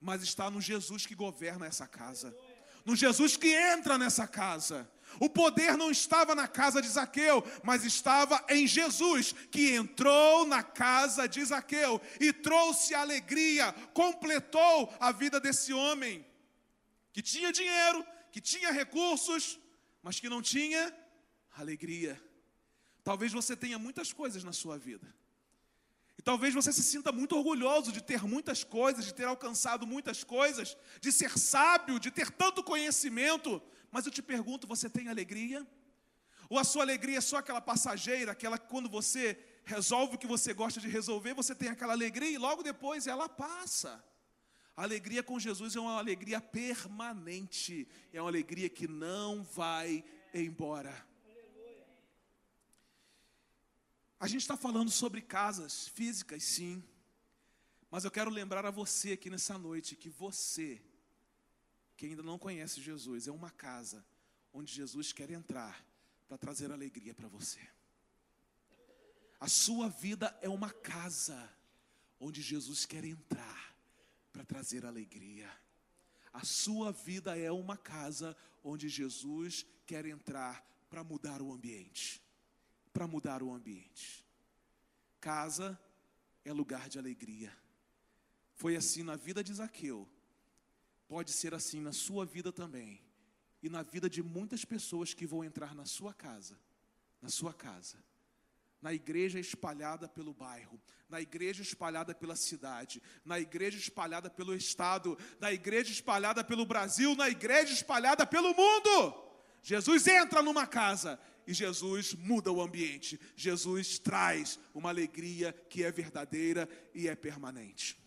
mas 0.00 0.24
está 0.24 0.50
no 0.50 0.60
Jesus 0.60 1.06
que 1.06 1.14
governa 1.14 1.68
essa 1.68 1.86
casa. 1.86 2.36
No 2.84 2.96
Jesus 2.96 3.36
que 3.36 3.54
entra 3.54 3.96
nessa 3.96 4.26
casa. 4.26 4.90
O 5.20 5.30
poder 5.30 5.76
não 5.76 5.88
estava 5.88 6.34
na 6.34 6.48
casa 6.48 6.82
de 6.82 6.88
Zaqueu, 6.88 7.44
mas 7.62 7.84
estava 7.84 8.44
em 8.48 8.66
Jesus, 8.66 9.32
que 9.52 9.76
entrou 9.76 10.44
na 10.44 10.64
casa 10.64 11.28
de 11.28 11.44
Zaqueu 11.44 12.00
e 12.18 12.32
trouxe 12.32 12.92
alegria, 12.92 13.72
completou 13.94 14.92
a 14.98 15.12
vida 15.12 15.38
desse 15.38 15.72
homem, 15.72 16.26
que 17.12 17.22
tinha 17.22 17.52
dinheiro, 17.52 18.04
que 18.32 18.40
tinha 18.40 18.72
recursos, 18.72 19.60
mas 20.02 20.18
que 20.18 20.28
não 20.28 20.42
tinha 20.42 20.92
alegria. 21.52 22.20
Talvez 23.04 23.32
você 23.32 23.56
tenha 23.56 23.78
muitas 23.78 24.12
coisas 24.12 24.44
na 24.44 24.52
sua 24.52 24.78
vida. 24.78 25.14
E 26.18 26.22
talvez 26.22 26.52
você 26.52 26.72
se 26.72 26.82
sinta 26.82 27.12
muito 27.12 27.36
orgulhoso 27.36 27.92
de 27.92 28.02
ter 28.02 28.24
muitas 28.24 28.64
coisas, 28.64 29.04
de 29.04 29.14
ter 29.14 29.24
alcançado 29.24 29.86
muitas 29.86 30.24
coisas, 30.24 30.76
de 31.00 31.12
ser 31.12 31.38
sábio, 31.38 32.00
de 32.00 32.10
ter 32.10 32.30
tanto 32.30 32.62
conhecimento. 32.62 33.62
Mas 33.90 34.04
eu 34.04 34.10
te 34.10 34.20
pergunto: 34.20 34.66
você 34.66 34.90
tem 34.90 35.08
alegria? 35.08 35.64
Ou 36.48 36.58
a 36.58 36.64
sua 36.64 36.82
alegria 36.82 37.18
é 37.18 37.20
só 37.20 37.36
aquela 37.36 37.60
passageira, 37.60 38.32
aquela 38.32 38.58
que 38.58 38.68
quando 38.68 38.88
você 38.88 39.38
resolve 39.64 40.16
o 40.16 40.18
que 40.18 40.26
você 40.26 40.52
gosta 40.52 40.80
de 40.80 40.88
resolver, 40.88 41.34
você 41.34 41.54
tem 41.54 41.68
aquela 41.68 41.92
alegria 41.92 42.30
e 42.30 42.38
logo 42.38 42.62
depois 42.62 43.06
ela 43.06 43.28
passa. 43.28 44.02
A 44.74 44.82
alegria 44.82 45.22
com 45.22 45.38
Jesus 45.38 45.76
é 45.76 45.80
uma 45.80 45.98
alegria 45.98 46.40
permanente, 46.40 47.86
é 48.12 48.20
uma 48.20 48.30
alegria 48.30 48.68
que 48.68 48.88
não 48.88 49.42
vai 49.42 50.04
embora. 50.32 51.06
A 54.20 54.26
gente 54.26 54.40
está 54.40 54.56
falando 54.56 54.90
sobre 54.90 55.20
casas 55.20 55.86
físicas, 55.88 56.42
sim. 56.42 56.82
Mas 57.88 58.04
eu 58.04 58.10
quero 58.10 58.30
lembrar 58.30 58.66
a 58.66 58.70
você 58.70 59.12
aqui 59.12 59.30
nessa 59.30 59.56
noite 59.56 59.94
que 59.94 60.10
você, 60.10 60.82
que 61.96 62.06
ainda 62.06 62.22
não 62.22 62.36
conhece 62.36 62.80
Jesus, 62.80 63.28
é 63.28 63.30
uma 63.30 63.50
casa 63.50 64.04
onde 64.52 64.72
Jesus 64.72 65.12
quer 65.12 65.30
entrar 65.30 65.84
para 66.26 66.36
trazer 66.36 66.72
alegria 66.72 67.14
para 67.14 67.28
você. 67.28 67.60
A 69.38 69.48
sua 69.48 69.88
vida 69.88 70.36
é 70.42 70.48
uma 70.48 70.70
casa 70.70 71.48
onde 72.18 72.42
Jesus 72.42 72.84
quer 72.84 73.04
entrar 73.04 73.72
para 74.32 74.44
trazer 74.44 74.84
alegria. 74.84 75.48
A 76.32 76.44
sua 76.44 76.90
vida 76.90 77.38
é 77.38 77.52
uma 77.52 77.76
casa 77.76 78.36
onde 78.64 78.88
Jesus 78.88 79.64
quer 79.86 80.04
entrar 80.06 80.66
para 80.90 81.04
mudar 81.04 81.40
o 81.40 81.52
ambiente 81.52 82.20
para 82.98 83.06
mudar 83.06 83.44
o 83.44 83.54
ambiente. 83.54 84.26
Casa 85.20 85.80
é 86.44 86.52
lugar 86.52 86.88
de 86.88 86.98
alegria. 86.98 87.56
Foi 88.56 88.74
assim 88.74 89.04
na 89.04 89.14
vida 89.14 89.40
de 89.44 89.54
Zaqueu. 89.54 90.08
Pode 91.06 91.30
ser 91.30 91.54
assim 91.54 91.80
na 91.80 91.92
sua 91.92 92.26
vida 92.26 92.52
também. 92.52 93.00
E 93.62 93.68
na 93.68 93.84
vida 93.84 94.10
de 94.10 94.20
muitas 94.20 94.64
pessoas 94.64 95.14
que 95.14 95.28
vão 95.28 95.44
entrar 95.44 95.76
na 95.76 95.84
sua 95.84 96.12
casa. 96.12 96.58
Na 97.22 97.28
sua 97.28 97.54
casa. 97.54 98.02
Na 98.82 98.92
igreja 98.92 99.38
espalhada 99.38 100.08
pelo 100.08 100.34
bairro, 100.34 100.80
na 101.08 101.20
igreja 101.20 101.62
espalhada 101.62 102.16
pela 102.16 102.34
cidade, 102.34 103.00
na 103.24 103.38
igreja 103.38 103.78
espalhada 103.78 104.28
pelo 104.28 104.56
estado, 104.56 105.16
na 105.38 105.52
igreja 105.52 105.92
espalhada 105.92 106.42
pelo 106.42 106.66
Brasil, 106.66 107.14
na 107.14 107.28
igreja 107.28 107.72
espalhada 107.72 108.26
pelo 108.26 108.52
mundo. 108.52 109.27
Jesus 109.62 110.06
entra 110.06 110.42
numa 110.42 110.66
casa 110.66 111.20
e 111.46 111.54
Jesus 111.54 112.14
muda 112.14 112.52
o 112.52 112.60
ambiente. 112.60 113.18
Jesus 113.34 113.98
traz 113.98 114.58
uma 114.74 114.90
alegria 114.90 115.52
que 115.70 115.82
é 115.82 115.90
verdadeira 115.90 116.68
e 116.94 117.08
é 117.08 117.16
permanente. 117.16 117.98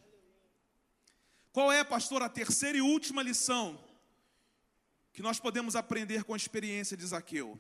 Qual 1.51 1.71
é, 1.71 1.83
pastor, 1.83 2.21
a 2.21 2.29
terceira 2.29 2.77
e 2.77 2.81
última 2.81 3.23
lição 3.23 3.83
que 5.11 5.21
nós 5.21 5.39
podemos 5.39 5.75
aprender 5.75 6.23
com 6.23 6.33
a 6.33 6.37
experiência 6.37 6.95
de 6.95 7.05
Zaqueu? 7.05 7.59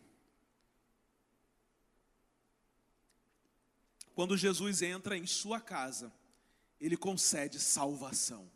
Quando 4.13 4.37
Jesus 4.37 4.81
entra 4.83 5.17
em 5.17 5.25
sua 5.25 5.59
casa, 5.59 6.13
ele 6.79 6.95
concede 6.95 7.59
salvação. 7.59 8.49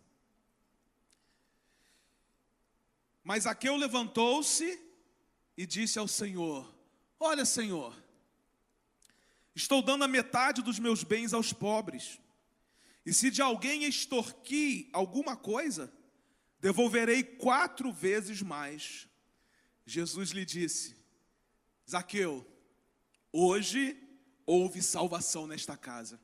Mas 3.23 3.43
Zaqueu 3.43 3.75
levantou-se 3.75 4.79
e 5.57 5.65
disse 5.65 5.97
ao 5.97 6.07
Senhor: 6.07 6.73
Olha, 7.19 7.45
Senhor, 7.45 7.95
estou 9.55 9.81
dando 9.81 10.03
a 10.03 10.07
metade 10.07 10.61
dos 10.61 10.79
meus 10.79 11.03
bens 11.03 11.33
aos 11.33 11.53
pobres. 11.53 12.19
E 13.05 13.13
se 13.13 13.29
de 13.29 13.41
alguém 13.41 13.83
extorquir 13.83 14.89
alguma 14.91 15.35
coisa, 15.35 15.93
devolverei 16.59 17.23
quatro 17.23 17.91
vezes 17.91 18.41
mais. 18.41 19.07
Jesus 19.85 20.31
lhe 20.31 20.43
disse: 20.43 20.95
Zaqueu, 21.89 22.45
hoje 23.31 23.97
houve 24.45 24.81
salvação 24.81 25.47
nesta 25.47 25.77
casa, 25.77 26.19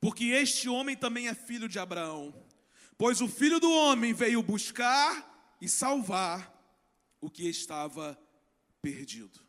porque 0.00 0.24
este 0.26 0.68
homem 0.68 0.96
também 0.96 1.28
é 1.28 1.34
filho 1.34 1.68
de 1.68 1.78
Abraão, 1.78 2.34
pois 2.96 3.20
o 3.20 3.28
filho 3.28 3.60
do 3.60 3.70
homem 3.70 4.12
veio 4.12 4.42
buscar 4.42 5.56
e 5.60 5.68
salvar 5.68 6.57
o 7.20 7.30
que 7.30 7.48
estava 7.48 8.18
perdido. 8.80 9.40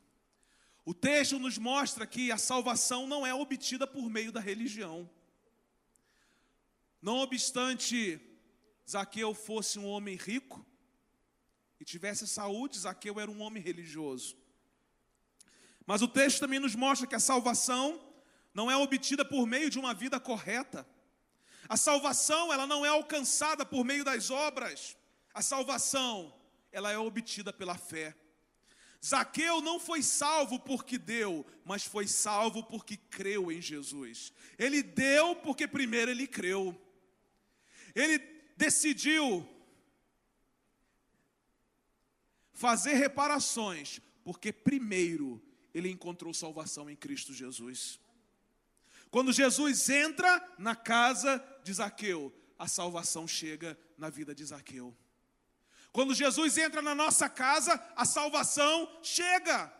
O 0.85 0.93
texto 0.93 1.37
nos 1.37 1.57
mostra 1.57 2.07
que 2.07 2.31
a 2.31 2.37
salvação 2.37 3.05
não 3.05 3.25
é 3.25 3.33
obtida 3.33 3.85
por 3.85 4.09
meio 4.09 4.31
da 4.31 4.39
religião. 4.39 5.09
Não 7.01 7.17
obstante 7.19 8.19
Zaqueu 8.89 9.33
fosse 9.33 9.77
um 9.77 9.85
homem 9.85 10.15
rico, 10.15 10.65
e 11.79 11.85
tivesse 11.85 12.27
saúde, 12.27 12.79
Zaqueu 12.79 13.19
era 13.19 13.31
um 13.31 13.41
homem 13.41 13.63
religioso. 13.63 14.35
Mas 15.85 16.01
o 16.01 16.07
texto 16.07 16.39
também 16.39 16.59
nos 16.59 16.75
mostra 16.75 17.07
que 17.07 17.15
a 17.15 17.19
salvação 17.19 17.99
não 18.53 18.69
é 18.69 18.75
obtida 18.75 19.23
por 19.23 19.45
meio 19.47 19.69
de 19.69 19.79
uma 19.79 19.93
vida 19.93 20.19
correta. 20.19 20.87
A 21.69 21.77
salvação, 21.77 22.51
ela 22.51 22.67
não 22.67 22.85
é 22.85 22.89
alcançada 22.89 23.65
por 23.65 23.85
meio 23.85 24.03
das 24.03 24.29
obras. 24.29 24.97
A 25.33 25.41
salvação, 25.41 26.33
ela 26.71 26.91
é 26.91 26.97
obtida 26.97 27.51
pela 27.51 27.77
fé. 27.77 28.15
Zaqueu 29.05 29.61
não 29.61 29.79
foi 29.79 30.03
salvo 30.03 30.59
porque 30.59 30.97
deu, 30.97 31.45
mas 31.63 31.83
foi 31.83 32.07
salvo 32.07 32.63
porque 32.63 32.97
creu 32.97 33.51
em 33.51 33.61
Jesus. 33.61 34.33
Ele 34.57 34.83
deu 34.83 35.35
porque 35.37 35.67
primeiro 35.67 36.11
ele 36.11 36.27
creu. 36.27 36.79
Ele 37.95 38.19
decidiu 38.57 39.47
fazer 42.51 42.93
reparações, 42.95 44.01
porque 44.21 44.51
primeiro 44.51 45.41
ele 45.73 45.89
encontrou 45.89 46.33
salvação 46.33 46.89
em 46.89 46.95
Cristo 46.95 47.33
Jesus. 47.33 47.99
Quando 49.09 49.31
Jesus 49.31 49.89
entra 49.89 50.55
na 50.57 50.75
casa 50.75 51.43
de 51.63 51.73
Zaqueu, 51.73 52.33
a 52.57 52.67
salvação 52.67 53.25
chega 53.25 53.79
na 53.97 54.09
vida 54.09 54.35
de 54.35 54.43
Zaqueu. 54.43 54.95
Quando 55.91 56.13
Jesus 56.13 56.57
entra 56.57 56.81
na 56.81 56.93
nossa 56.93 57.27
casa, 57.27 57.81
a 57.95 58.05
salvação 58.05 58.89
chega. 59.01 59.71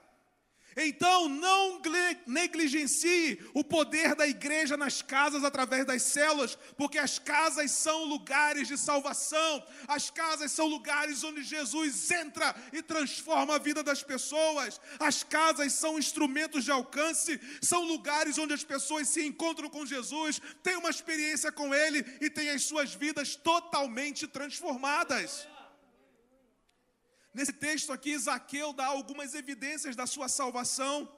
Então, 0.77 1.27
não 1.27 1.81
negligencie 2.25 3.39
o 3.53 3.63
poder 3.63 4.15
da 4.15 4.27
igreja 4.27 4.77
nas 4.77 5.01
casas 5.01 5.43
através 5.43 5.85
das 5.85 6.03
células, 6.03 6.57
porque 6.77 6.97
as 6.97 7.19
casas 7.19 7.71
são 7.71 8.05
lugares 8.05 8.67
de 8.67 8.77
salvação, 8.77 9.63
as 9.87 10.09
casas 10.09 10.51
são 10.51 10.67
lugares 10.67 11.23
onde 11.23 11.43
Jesus 11.43 12.09
entra 12.11 12.55
e 12.71 12.81
transforma 12.81 13.55
a 13.55 13.59
vida 13.59 13.83
das 13.83 14.03
pessoas, 14.03 14.79
as 14.99 15.23
casas 15.23 15.73
são 15.73 15.99
instrumentos 15.99 16.63
de 16.63 16.71
alcance, 16.71 17.39
são 17.61 17.83
lugares 17.83 18.37
onde 18.37 18.53
as 18.53 18.63
pessoas 18.63 19.09
se 19.09 19.25
encontram 19.25 19.69
com 19.69 19.85
Jesus, 19.85 20.39
têm 20.63 20.77
uma 20.77 20.89
experiência 20.89 21.51
com 21.51 21.73
Ele 21.73 22.05
e 22.21 22.29
têm 22.29 22.49
as 22.51 22.63
suas 22.63 22.93
vidas 22.93 23.35
totalmente 23.35 24.27
transformadas. 24.27 25.47
Nesse 27.33 27.53
texto 27.53 27.91
aqui, 27.93 28.17
Zaqueu 28.17 28.73
dá 28.73 28.87
algumas 28.87 29.33
evidências 29.33 29.95
da 29.95 30.07
sua 30.07 30.27
salvação. 30.27 31.11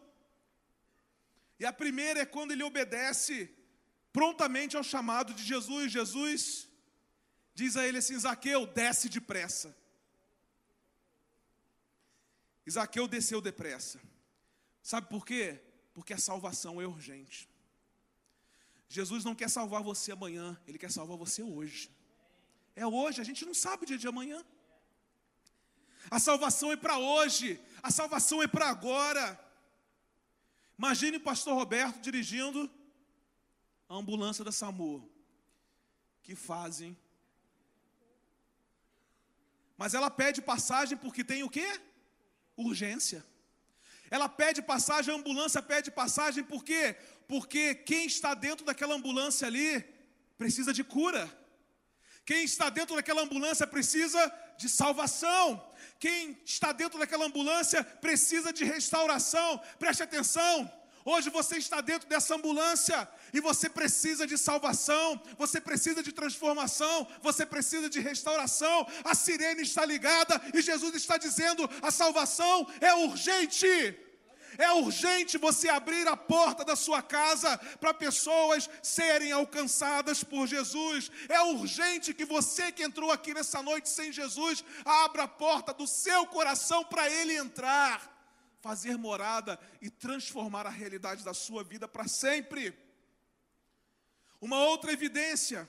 E 1.60 1.66
a 1.66 1.72
primeira 1.72 2.22
é 2.22 2.26
quando 2.26 2.52
ele 2.52 2.64
obedece 2.64 3.50
prontamente 4.12 4.76
ao 4.76 4.84
chamado 4.84 5.34
de 5.34 5.44
Jesus. 5.44 5.92
Jesus 5.92 6.70
diz 7.54 7.78
a 7.78 7.88
ele 7.88 8.00
assim: 8.00 8.18
Zaqueu, 8.20 8.66
desce 8.66 9.08
depressa. 9.10 9.76
E 12.66 12.72
Zaqueu 12.72 13.08
desceu 13.08 13.42
depressa. 13.42 14.00
Sabe 14.84 15.08
por 15.08 15.26
quê? 15.26 15.62
Porque 15.94 16.14
a 16.14 16.18
salvação 16.18 16.82
é 16.82 16.86
urgente. 16.86 17.50
Jesus 18.90 19.24
não 19.24 19.34
quer 19.34 19.50
salvar 19.50 19.82
você 19.82 20.12
amanhã, 20.12 20.60
ele 20.68 20.78
quer 20.78 20.92
salvar 20.92 21.18
você 21.18 21.42
hoje. 21.42 21.90
É 22.76 22.86
hoje, 22.86 23.22
a 23.22 23.24
gente 23.24 23.46
não 23.46 23.54
sabe 23.54 23.84
o 23.84 23.86
dia 23.86 23.98
de 23.98 24.08
amanhã. 24.08 24.46
A 26.10 26.20
salvação 26.20 26.72
é 26.72 26.76
para 26.76 26.98
hoje, 26.98 27.60
a 27.82 27.92
salvação 27.92 28.42
é 28.42 28.48
para 28.48 28.70
agora. 28.70 29.40
Imagine 30.78 31.18
o 31.18 31.22
pastor 31.22 31.54
Roberto 31.56 32.00
dirigindo 32.02 32.70
a 33.88 33.96
ambulância 33.96 34.44
da 34.44 34.52
SAMU, 34.52 35.10
que 36.24 36.36
fazem. 36.36 36.98
Mas 39.78 39.94
ela 39.94 40.10
pede 40.10 40.42
passagem 40.42 40.98
porque 40.98 41.24
tem 41.24 41.44
o 41.44 41.50
quê? 41.50 41.80
Urgência. 42.56 43.26
Ela 44.10 44.28
pede 44.28 44.62
passagem, 44.62 45.14
a 45.14 45.18
ambulância 45.18 45.62
pede 45.62 45.90
passagem 45.90 46.44
por 46.44 46.64
quê? 46.64 46.98
Porque 47.28 47.76
quem 47.76 48.06
está 48.06 48.34
dentro 48.34 48.66
daquela 48.66 48.94
ambulância 48.94 49.48
ali 49.48 49.82
precisa 50.38 50.74
de 50.74 50.84
cura. 50.84 51.32
Quem 52.26 52.44
está 52.44 52.70
dentro 52.70 52.96
daquela 52.96 53.22
ambulância 53.22 53.66
precisa 53.66 54.32
de 54.58 54.70
salvação. 54.70 55.62
Quem 56.00 56.38
está 56.46 56.72
dentro 56.72 57.00
daquela 57.00 57.26
ambulância 57.26 57.84
precisa 57.84 58.54
de 58.54 58.64
restauração. 58.64 59.60
Preste 59.80 60.04
atenção. 60.04 60.72
Hoje 61.04 61.32
você 61.32 61.58
está 61.58 61.82
dentro 61.82 62.08
dessa 62.08 62.36
ambulância 62.36 63.10
e 63.34 63.40
você 63.40 63.68
precisa 63.68 64.28
de 64.28 64.38
salvação, 64.38 65.20
você 65.36 65.60
precisa 65.60 66.04
de 66.04 66.12
transformação, 66.12 67.08
você 67.24 67.44
precisa 67.44 67.90
de 67.90 68.00
restauração. 68.00 68.88
A 69.04 69.16
sirene 69.16 69.64
está 69.64 69.84
ligada 69.84 70.40
e 70.54 70.62
Jesus 70.62 70.94
está 70.94 71.18
dizendo: 71.18 71.68
a 71.82 71.90
salvação 71.90 72.68
é 72.80 72.94
urgente. 72.94 73.68
É 74.62 74.72
urgente 74.74 75.40
você 75.40 75.70
abrir 75.70 76.08
a 76.08 76.16
porta 76.16 76.64
da 76.64 76.76
sua 76.76 77.02
casa 77.02 77.58
para 77.80 77.96
pessoas 77.96 78.70
serem 78.84 79.32
alcançadas 79.32 80.24
por 80.24 80.46
Jesus. 80.46 81.10
É 81.28 81.42
urgente 81.42 82.14
que 82.14 82.26
você 82.26 82.72
que 82.72 82.84
entrou 82.84 83.12
aqui 83.12 83.34
nessa 83.34 83.64
noite 83.64 83.90
sem 83.90 84.12
Jesus, 84.12 84.64
abra 84.86 85.24
a 85.24 85.28
porta 85.28 85.74
do 85.74 85.88
seu 85.88 86.28
coração 86.28 86.86
para 86.86 87.10
ele 87.10 87.36
entrar, 87.36 87.98
fazer 88.60 89.00
morada 89.00 89.60
e 89.82 89.90
transformar 89.90 90.68
a 90.68 90.70
realidade 90.70 91.24
da 91.24 91.34
sua 91.34 91.64
vida 91.64 91.88
para 91.88 92.08
sempre. 92.08 92.78
Uma 94.40 94.60
outra 94.60 94.94
evidência 94.94 95.68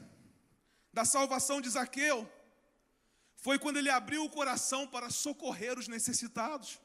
da 0.93 1.07
salvação 1.07 1.63
de 1.63 1.71
Zaqueu 1.71 2.31
foi 3.37 3.59
quando 3.59 3.79
ele 3.79 3.89
abriu 3.89 4.23
o 4.23 4.31
coração 4.31 4.87
para 4.87 5.09
socorrer 5.09 5.79
os 5.79 5.89
necessitados. 5.89 6.79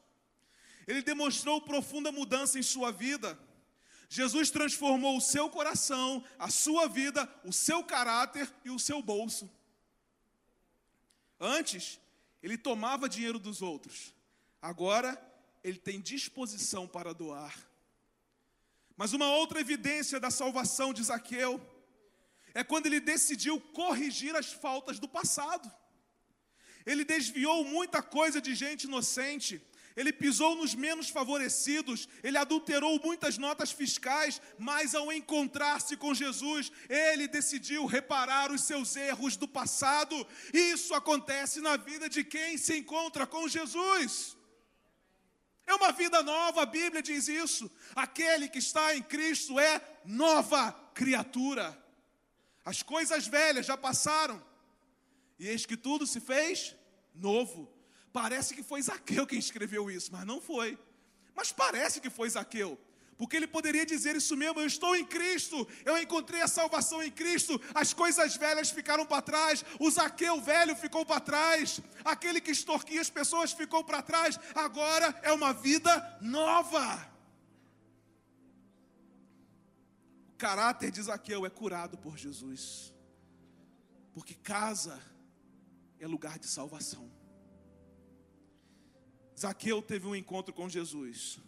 Ele 0.88 1.02
demonstrou 1.02 1.60
profunda 1.60 2.10
mudança 2.10 2.58
em 2.58 2.62
sua 2.62 2.90
vida. 2.90 3.38
Jesus 4.08 4.50
transformou 4.50 5.18
o 5.18 5.20
seu 5.20 5.50
coração, 5.50 6.24
a 6.38 6.48
sua 6.48 6.88
vida, 6.88 7.28
o 7.44 7.52
seu 7.52 7.84
caráter 7.84 8.50
e 8.64 8.70
o 8.70 8.78
seu 8.78 9.02
bolso. 9.02 9.50
Antes, 11.38 12.00
ele 12.42 12.56
tomava 12.56 13.06
dinheiro 13.06 13.38
dos 13.38 13.60
outros. 13.60 14.14
Agora, 14.62 15.10
ele 15.62 15.78
tem 15.78 16.00
disposição 16.00 16.88
para 16.88 17.12
doar. 17.12 17.54
Mas 18.96 19.12
uma 19.12 19.30
outra 19.30 19.60
evidência 19.60 20.18
da 20.18 20.30
salvação 20.30 20.94
de 20.94 21.02
Zaqueu 21.02 21.60
é 22.54 22.64
quando 22.64 22.86
ele 22.86 22.98
decidiu 22.98 23.60
corrigir 23.60 24.34
as 24.34 24.52
faltas 24.52 24.98
do 24.98 25.06
passado. 25.06 25.70
Ele 26.86 27.04
desviou 27.04 27.62
muita 27.62 28.02
coisa 28.02 28.40
de 28.40 28.54
gente 28.54 28.84
inocente, 28.84 29.62
ele 29.98 30.12
pisou 30.12 30.54
nos 30.54 30.76
menos 30.76 31.08
favorecidos, 31.08 32.08
ele 32.22 32.38
adulterou 32.38 33.00
muitas 33.04 33.36
notas 33.36 33.72
fiscais, 33.72 34.40
mas 34.56 34.94
ao 34.94 35.12
encontrar-se 35.12 35.96
com 35.96 36.14
Jesus, 36.14 36.70
ele 36.88 37.26
decidiu 37.26 37.84
reparar 37.84 38.52
os 38.52 38.60
seus 38.60 38.94
erros 38.94 39.36
do 39.36 39.48
passado. 39.48 40.14
Isso 40.54 40.94
acontece 40.94 41.60
na 41.60 41.76
vida 41.76 42.08
de 42.08 42.22
quem 42.22 42.56
se 42.56 42.78
encontra 42.78 43.26
com 43.26 43.48
Jesus. 43.48 44.36
É 45.66 45.74
uma 45.74 45.90
vida 45.90 46.22
nova, 46.22 46.62
a 46.62 46.66
Bíblia 46.66 47.02
diz 47.02 47.26
isso. 47.26 47.68
Aquele 47.96 48.48
que 48.48 48.60
está 48.60 48.94
em 48.94 49.02
Cristo 49.02 49.58
é 49.58 49.82
nova 50.04 50.70
criatura. 50.94 51.76
As 52.64 52.84
coisas 52.84 53.26
velhas 53.26 53.66
já 53.66 53.76
passaram, 53.76 54.40
e 55.40 55.48
eis 55.48 55.66
que 55.66 55.76
tudo 55.76 56.06
se 56.06 56.20
fez 56.20 56.76
novo. 57.12 57.76
Parece 58.20 58.52
que 58.52 58.64
foi 58.64 58.82
Zaqueu 58.82 59.24
quem 59.24 59.38
escreveu 59.38 59.88
isso, 59.88 60.10
mas 60.10 60.26
não 60.26 60.40
foi. 60.40 60.76
Mas 61.36 61.52
parece 61.52 62.00
que 62.00 62.10
foi 62.10 62.28
Zaqueu. 62.28 62.76
Porque 63.16 63.36
ele 63.36 63.46
poderia 63.46 63.86
dizer 63.86 64.16
isso 64.16 64.36
mesmo: 64.36 64.58
eu 64.58 64.66
estou 64.66 64.96
em 64.96 65.04
Cristo, 65.04 65.56
eu 65.84 65.96
encontrei 65.96 66.42
a 66.42 66.48
salvação 66.48 67.00
em 67.00 67.12
Cristo, 67.12 67.60
as 67.72 67.94
coisas 67.94 68.34
velhas 68.36 68.70
ficaram 68.70 69.06
para 69.06 69.22
trás, 69.22 69.64
o 69.78 69.88
Zaqueu 69.88 70.40
velho 70.40 70.74
ficou 70.74 71.06
para 71.06 71.20
trás, 71.20 71.80
aquele 72.04 72.40
que 72.40 72.50
extorquia 72.50 73.00
as 73.00 73.08
pessoas 73.08 73.52
ficou 73.52 73.84
para 73.84 74.02
trás, 74.02 74.36
agora 74.52 75.16
é 75.22 75.32
uma 75.32 75.52
vida 75.52 76.18
nova. 76.20 77.08
O 80.32 80.36
caráter 80.36 80.90
de 80.90 81.02
Zaqueu 81.02 81.46
é 81.46 81.50
curado 81.50 81.96
por 81.96 82.18
Jesus, 82.18 82.92
porque 84.12 84.34
casa 84.34 85.00
é 86.00 86.06
lugar 86.08 86.36
de 86.36 86.48
salvação. 86.48 87.17
Zaqueu 89.38 89.80
teve 89.80 90.04
um 90.04 90.16
encontro 90.16 90.52
com 90.52 90.68
Jesus 90.68 91.38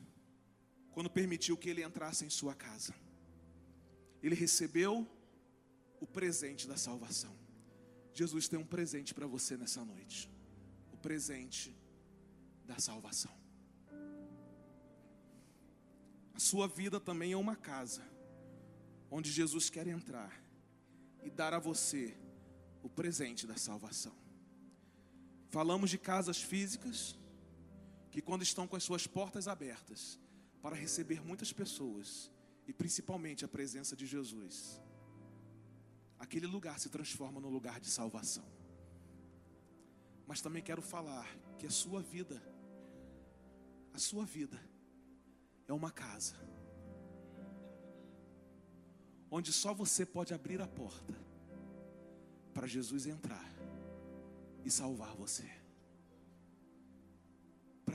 quando 0.93 1.11
permitiu 1.11 1.57
que 1.57 1.69
ele 1.69 1.83
entrasse 1.83 2.25
em 2.25 2.31
sua 2.31 2.55
casa. 2.55 2.95
Ele 4.23 4.35
recebeu 4.35 5.09
o 6.01 6.07
presente 6.07 6.69
da 6.69 6.77
salvação. 6.77 7.37
Jesus 8.15 8.47
tem 8.47 8.59
um 8.59 8.65
presente 8.65 9.13
para 9.13 9.27
você 9.27 9.57
nessa 9.57 9.85
noite. 9.85 10.31
O 10.93 10.97
presente 10.97 11.77
da 12.65 12.79
salvação. 12.79 13.33
A 16.33 16.39
sua 16.39 16.69
vida 16.69 17.01
também 17.01 17.33
é 17.33 17.37
uma 17.37 17.57
casa 17.57 18.03
onde 19.11 19.33
Jesus 19.33 19.69
quer 19.69 19.89
entrar 19.89 20.41
e 21.25 21.31
dar 21.31 21.53
a 21.53 21.59
você 21.59 22.17
o 22.85 22.89
presente 22.89 23.49
da 23.49 23.57
salvação. 23.57 24.15
Falamos 25.49 25.91
de 25.91 25.99
casas 25.99 26.41
físicas 26.41 27.19
que, 28.11 28.21
quando 28.21 28.43
estão 28.43 28.67
com 28.67 28.77
as 28.77 28.83
suas 28.83 29.07
portas 29.07 29.47
abertas 29.49 30.19
para 30.61 30.77
receber 30.77 31.23
muitas 31.23 31.53
pessoas 31.53 32.31
e 32.67 32.73
principalmente 32.73 33.45
a 33.45 33.49
presença 33.49 33.97
de 33.97 34.07
Jesus, 34.07 34.81
aquele 36.19 36.47
lugar 36.47 36.79
se 36.79 36.89
transforma 36.89 37.41
num 37.41 37.49
lugar 37.51 37.81
de 37.81 37.89
salvação. 37.89 38.45
Mas 40.27 40.41
também 40.41 40.63
quero 40.63 40.83
falar 40.83 41.27
que 41.59 41.67
a 41.67 41.71
sua 41.71 42.01
vida, 42.01 42.43
a 43.93 43.99
sua 43.99 44.25
vida, 44.25 44.61
é 45.67 45.73
uma 45.73 45.91
casa 45.91 46.37
onde 49.31 49.53
só 49.53 49.73
você 49.73 50.05
pode 50.05 50.35
abrir 50.35 50.61
a 50.61 50.67
porta 50.67 51.15
para 52.53 52.67
Jesus 52.67 53.07
entrar 53.07 53.49
e 54.65 54.71
salvar 54.71 55.15
você. 55.15 55.60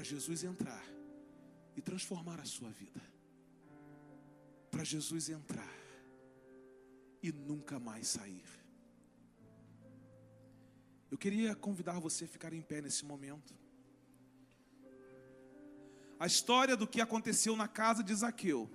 Jesus 0.06 0.44
entrar 0.44 0.84
e 1.76 1.82
transformar 1.82 2.40
a 2.40 2.46
sua 2.46 2.70
vida. 2.70 3.02
Para 4.70 4.84
Jesus 4.84 5.30
entrar 5.30 5.76
e 7.22 7.32
nunca 7.32 7.80
mais 7.80 8.08
sair. 8.08 8.46
Eu 11.10 11.18
queria 11.18 11.56
convidar 11.56 12.00
você 12.00 12.26
a 12.26 12.28
ficar 12.28 12.54
em 12.54 12.62
pé 12.62 12.82
nesse 12.82 13.04
momento. 13.04 13.54
A 16.20 16.28
história 16.28 16.78
do 16.78 16.88
que 16.88 17.02
aconteceu 17.02 17.56
na 17.56 17.68
casa 17.68 18.04
de 18.04 18.14
Zaqueu 18.14 18.70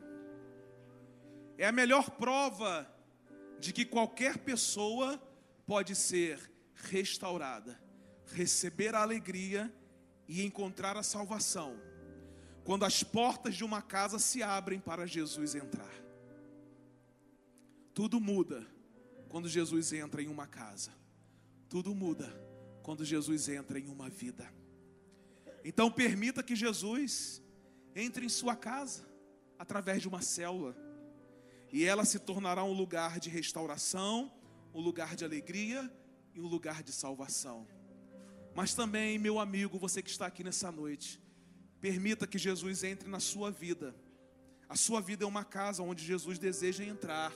é 1.56 1.66
a 1.66 1.72
melhor 1.72 2.10
prova 2.10 2.90
de 3.58 3.72
que 3.72 3.84
qualquer 3.84 4.38
pessoa 4.38 5.20
pode 5.66 5.94
ser 5.94 6.50
restaurada, 6.74 7.80
receber 8.26 8.94
a 8.94 9.02
alegria 9.02 9.72
e 10.30 10.46
encontrar 10.46 10.96
a 10.96 11.02
salvação, 11.02 11.76
quando 12.62 12.84
as 12.84 13.02
portas 13.02 13.56
de 13.56 13.64
uma 13.64 13.82
casa 13.82 14.16
se 14.16 14.44
abrem 14.44 14.78
para 14.78 15.04
Jesus 15.04 15.56
entrar. 15.56 15.92
Tudo 17.92 18.20
muda 18.20 18.64
quando 19.28 19.48
Jesus 19.48 19.92
entra 19.92 20.22
em 20.22 20.28
uma 20.28 20.46
casa, 20.46 20.92
tudo 21.68 21.92
muda 21.96 22.32
quando 22.80 23.04
Jesus 23.04 23.48
entra 23.48 23.80
em 23.80 23.88
uma 23.88 24.08
vida. 24.08 24.48
Então, 25.64 25.90
permita 25.90 26.44
que 26.44 26.54
Jesus 26.54 27.42
entre 27.92 28.24
em 28.24 28.28
sua 28.28 28.54
casa 28.54 29.04
através 29.58 30.00
de 30.00 30.06
uma 30.06 30.22
célula 30.22 30.76
e 31.72 31.84
ela 31.84 32.04
se 32.04 32.20
tornará 32.20 32.62
um 32.62 32.72
lugar 32.72 33.18
de 33.18 33.28
restauração, 33.28 34.32
um 34.72 34.80
lugar 34.80 35.16
de 35.16 35.24
alegria 35.24 35.92
e 36.32 36.40
um 36.40 36.46
lugar 36.46 36.84
de 36.84 36.92
salvação. 36.92 37.66
Mas 38.54 38.74
também, 38.74 39.18
meu 39.18 39.38
amigo, 39.38 39.78
você 39.78 40.02
que 40.02 40.10
está 40.10 40.26
aqui 40.26 40.42
nessa 40.42 40.70
noite, 40.70 41.20
permita 41.80 42.26
que 42.26 42.38
Jesus 42.38 42.84
entre 42.84 43.08
na 43.08 43.20
sua 43.20 43.50
vida. 43.50 43.94
A 44.68 44.76
sua 44.76 45.00
vida 45.00 45.24
é 45.24 45.26
uma 45.26 45.44
casa 45.44 45.82
onde 45.82 46.04
Jesus 46.04 46.38
deseja 46.38 46.84
entrar 46.84 47.32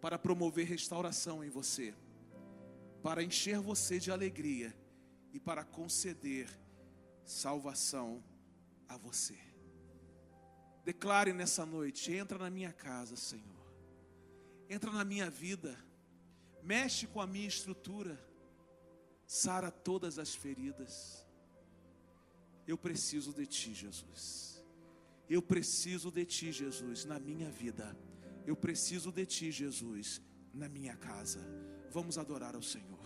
para 0.00 0.18
promover 0.18 0.66
restauração 0.66 1.44
em 1.44 1.48
você, 1.48 1.94
para 3.02 3.22
encher 3.22 3.58
você 3.60 3.98
de 3.98 4.10
alegria 4.10 4.74
e 5.32 5.40
para 5.40 5.64
conceder 5.64 6.48
salvação 7.24 8.22
a 8.88 8.96
você. 8.96 9.38
Declare 10.84 11.32
nessa 11.32 11.64
noite: 11.64 12.12
entra 12.12 12.38
na 12.38 12.50
minha 12.50 12.72
casa, 12.72 13.16
Senhor. 13.16 13.72
Entra 14.68 14.90
na 14.90 15.04
minha 15.04 15.30
vida. 15.30 15.78
Mexe 16.62 17.06
com 17.06 17.20
a 17.20 17.26
minha 17.26 17.48
estrutura. 17.48 18.18
Sara 19.32 19.70
todas 19.70 20.18
as 20.18 20.34
feridas. 20.34 21.26
Eu 22.66 22.76
preciso 22.76 23.32
de 23.32 23.46
Ti, 23.46 23.72
Jesus. 23.72 24.62
Eu 25.26 25.40
preciso 25.40 26.10
de 26.10 26.26
Ti, 26.26 26.52
Jesus, 26.52 27.06
na 27.06 27.18
minha 27.18 27.50
vida. 27.50 27.96
Eu 28.46 28.54
preciso 28.54 29.10
de 29.10 29.24
Ti, 29.24 29.50
Jesus, 29.50 30.20
na 30.52 30.68
minha 30.68 30.94
casa. 30.98 31.40
Vamos 31.90 32.18
adorar 32.18 32.54
ao 32.54 32.60
Senhor. 32.60 33.01